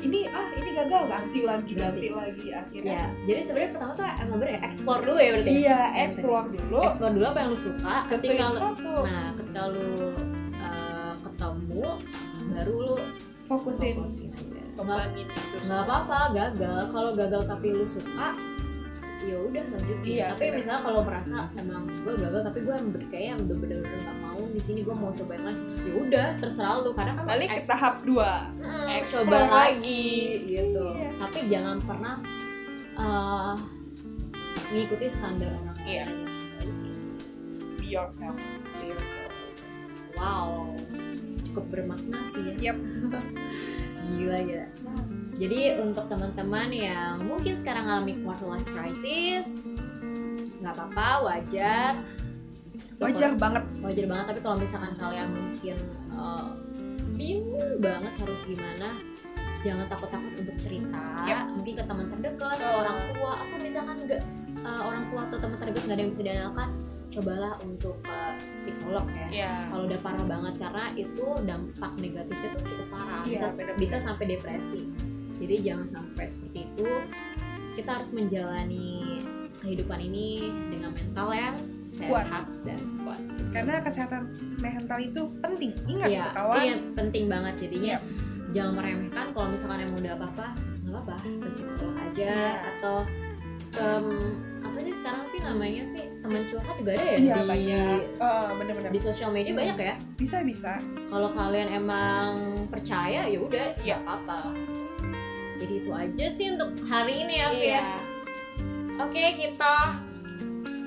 ini 0.00 0.20
ah 0.28 0.48
ini 0.56 0.70
gagal 0.72 1.02
ganti 1.06 1.40
lagi 1.44 1.72
Ganti. 1.72 1.76
ganti 1.76 2.08
lagi 2.10 2.46
akhirnya. 2.50 2.92
Ya 2.92 3.04
jadi 3.26 3.40
sebenarnya 3.44 3.70
pertama 3.76 3.92
tuh 3.92 4.04
emang 4.08 4.36
bener 4.40 4.50
ya 4.56 4.60
ekspor 4.64 4.98
dulu 5.00 5.18
ya 5.18 5.30
berarti 5.36 5.52
iya 5.52 5.68
Ya, 5.70 5.80
explore 6.04 6.46
dulu. 6.48 6.78
Ekspor 6.82 7.10
dulu 7.12 7.24
apa 7.26 7.38
yang 7.38 7.50
lu 7.50 7.58
suka 7.58 7.94
ketika 8.08 8.44
lu 8.48 8.58
satu. 8.58 8.94
nah 9.04 9.26
ketika 9.34 9.62
lu 9.68 9.88
uh, 10.56 11.12
ketemu 11.14 11.84
baru 12.50 12.76
lu 12.82 12.96
fokusin. 13.46 13.94
fokusin 13.98 14.28
aja. 14.32 14.60
Nggak 14.80 15.06
nggak 15.66 15.80
apa-apa 15.84 16.18
gagal. 16.32 16.80
Kalau 16.88 17.10
gagal 17.12 17.42
tapi 17.44 17.68
lu 17.70 17.84
suka 17.84 18.26
ya 19.22 19.36
udah 19.36 19.62
lanjutin 19.68 20.00
Iya, 20.02 20.26
tapi 20.30 20.44
bener. 20.46 20.56
misalnya 20.56 20.80
kalau 20.80 21.00
merasa 21.02 21.36
emang 21.54 21.82
gue 21.86 22.14
gagal 22.14 22.40
tapi 22.42 22.58
gue 22.60 22.74
emang 22.74 22.92
kayaknya 23.06 23.34
udah 23.38 23.56
bener-bener 23.58 23.98
nggak 24.00 24.18
mau 24.18 24.40
di 24.46 24.58
sini 24.58 24.80
gue 24.80 24.94
mau 24.94 25.10
coba 25.10 25.30
yang 25.30 25.44
lain 25.46 25.58
ya 25.78 25.92
udah 25.94 26.26
terserah 26.36 26.76
lu 26.78 26.90
karena 26.90 27.12
kan 27.14 27.24
balik 27.26 27.48
ke 27.50 27.62
tahap 27.62 27.94
dua 28.00 28.32
Hmm, 28.56 28.88
coba 29.04 29.36
lagi. 29.36 29.52
lagi 29.52 30.08
gitu 30.48 30.86
Iya. 30.90 31.08
tapi 31.16 31.38
jangan 31.46 31.76
pernah 31.80 32.14
uh, 32.94 33.54
ngikuti 34.70 35.06
standar 35.06 35.52
orang 35.54 35.78
Iya. 35.82 36.04
lain 36.06 36.24
di 36.60 36.72
sini 36.72 36.98
be 37.76 37.86
yourself 37.88 38.36
Be 38.72 38.88
yourself. 38.88 39.32
wow 40.14 40.48
cukup 41.42 41.64
bermakna 41.68 42.22
sih 42.22 42.56
ya 42.56 42.72
Yap. 42.72 42.78
gila 44.10 44.38
ya 44.40 44.64
jadi 45.40 45.80
untuk 45.80 46.04
teman-teman 46.12 46.68
yang 46.68 47.16
mungkin 47.24 47.56
sekarang 47.56 47.88
alami 47.88 48.20
quarter 48.20 48.44
life 48.44 48.68
crisis 48.68 49.64
nggak 50.60 50.76
apa-apa 50.76 51.08
wajar. 51.24 51.92
Wajar 53.00 53.32
banget. 53.40 53.64
Wajar 53.80 54.04
banget 54.04 54.24
tapi 54.36 54.40
kalau 54.44 54.56
misalkan 54.60 54.92
kalian 55.00 55.32
mungkin 55.32 55.76
uh, 56.12 56.52
bingung 57.16 57.80
banget 57.80 58.12
harus 58.20 58.44
gimana 58.44 59.00
jangan 59.64 59.88
takut-takut 59.88 60.32
untuk 60.36 60.56
cerita. 60.60 61.24
Yap. 61.24 61.56
mungkin 61.56 61.72
ke 61.80 61.84
teman 61.88 62.06
terdekat 62.12 62.56
ke 62.60 62.68
orang 62.68 62.98
tua 63.16 63.32
atau 63.40 63.56
misalkan 63.64 63.96
nggak 64.04 64.22
uh, 64.60 64.82
orang 64.84 65.04
tua 65.08 65.20
atau 65.24 65.38
teman 65.40 65.56
terdekat 65.56 65.82
nggak 65.88 65.96
ada 65.96 66.02
yang 66.04 66.12
bisa 66.12 66.22
diandalkan 66.28 66.68
cobalah 67.10 67.52
untuk 67.64 67.96
uh, 68.04 68.36
psikolog 68.60 69.08
ya. 69.08 69.28
Ya 69.32 69.52
kalau 69.72 69.88
udah 69.88 70.00
parah 70.04 70.26
banget 70.28 70.54
karena 70.60 70.84
itu 71.00 71.26
dampak 71.48 71.92
negatifnya 71.96 72.48
tuh 72.60 72.62
cukup 72.68 72.88
parah. 72.92 73.24
Iya, 73.24 73.48
bisa 73.48 73.64
bisa 73.80 73.96
sampai 73.96 74.36
depresi 74.36 75.09
jadi 75.40 75.54
jangan 75.64 75.86
sampai 75.88 76.24
seperti 76.24 76.68
itu. 76.68 76.86
Kita 77.72 77.96
harus 77.96 78.10
menjalani 78.12 79.18
kehidupan 79.60 80.00
ini 80.00 80.48
dengan 80.68 80.90
mental 80.92 81.28
yang 81.32 81.54
Kuat. 82.00 82.24
sehat 82.28 82.46
dan 82.64 82.78
kuat. 83.00 83.20
Karena 83.50 83.74
kesehatan 83.80 84.22
mental 84.56 84.98
itu 84.98 85.22
penting. 85.40 85.70
Ingat 85.86 86.08
itu 86.08 86.30
kawan. 86.32 86.56
iya 86.60 86.76
penting 86.94 87.24
banget 87.26 87.54
jadinya. 87.68 87.90
Yap. 87.96 88.02
jangan 88.50 88.72
meremehkan. 88.76 89.26
Kalau 89.30 89.48
misalkan 89.48 89.78
emang 89.80 89.98
udah 90.00 90.12
apa-apa 90.16 90.46
nggak 90.82 91.02
apa-apa. 91.02 91.16
Ke 91.22 91.48
psikolog 91.48 91.94
aja. 91.96 92.30
Iya. 92.30 92.52
atau 92.74 92.96
ke 93.70 93.86
apa 94.60 94.76
sih 94.82 94.92
sekarang 94.92 95.24
sih 95.30 95.40
namanya 95.40 95.82
sih? 95.94 96.06
Teman 96.20 96.42
curhat 96.44 96.74
juga 96.74 96.90
ada 96.96 97.04
ya 97.04 97.16
iya 97.16 97.36
di 97.36 97.46
banyak. 97.46 97.98
Eh, 98.18 98.48
bener-bener. 98.58 98.90
di 98.90 99.00
sosial 99.00 99.30
media 99.30 99.52
banyak 99.54 99.78
ya? 99.78 99.94
Bisa 100.16 100.36
bisa. 100.42 100.72
Kalau 101.06 101.30
kalian 101.30 101.68
emang 101.70 102.32
percaya 102.66 103.24
ya 103.24 103.38
udah 103.38 103.66
Iya. 103.78 103.94
ya 103.94 103.96
apa-apa 104.08 104.50
jadi 105.60 105.74
itu 105.78 105.90
aja 105.92 106.26
sih 106.26 106.46
untuk 106.50 106.72
hari 106.88 107.20
ini 107.20 107.34
ya 107.36 107.48
Iya. 107.52 107.68
ya 107.76 107.84
oke 108.98 109.24
kita 109.36 109.74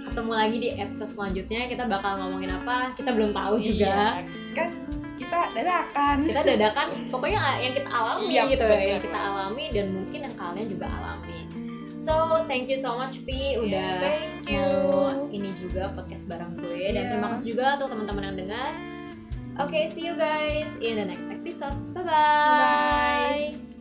ketemu 0.03 0.31
lagi 0.31 0.57
di 0.59 0.69
episode 0.77 1.09
selanjutnya. 1.09 1.65
Kita 1.65 1.89
bakal 1.89 2.21
ngomongin 2.21 2.53
apa? 2.53 2.93
Kita 2.93 3.09
belum 3.09 3.33
tahu 3.33 3.57
juga. 3.57 4.21
Iya, 4.21 4.53
kan 4.53 4.69
kita 5.17 5.39
dadakan. 5.57 6.15
Kita 6.21 6.41
dadakan 6.45 6.87
pokoknya 7.09 7.41
yang 7.57 7.73
kita 7.73 7.89
alami 7.89 8.29
Iya, 8.29 8.43
gitu 8.45 8.61
ya 8.61 8.81
yang 8.93 9.01
kita 9.01 9.17
alami 9.17 9.65
dan 9.73 9.85
mungkin 9.89 10.19
yang 10.29 10.35
kalian 10.37 10.67
juga 10.69 10.85
alami. 10.85 11.39
So 11.89 12.13
thank 12.45 12.69
you 12.69 12.77
so 12.77 12.93
much 12.93 13.25
Vi 13.25 13.57
udah 13.57 13.65
Iya, 13.65 14.05
thank 14.05 14.45
you. 14.53 14.61
mau 14.85 15.25
ini 15.33 15.49
juga 15.57 15.89
podcast 15.97 16.29
bareng 16.29 16.61
gue. 16.61 16.93
Dan 16.93 17.03
Iya. 17.05 17.09
terima 17.09 17.27
kasih 17.33 17.57
juga 17.57 17.65
untuk 17.81 17.89
teman-teman 17.97 18.23
yang 18.29 18.37
dengar. 18.37 18.71
Oke 19.57 19.89
see 19.89 20.05
you 20.05 20.13
guys 20.13 20.77
in 20.77 20.93
the 20.93 21.09
next 21.09 21.25
episode. 21.25 21.73
Bye 21.97 22.05
bye, 22.05 22.13
Bye. 23.57 23.72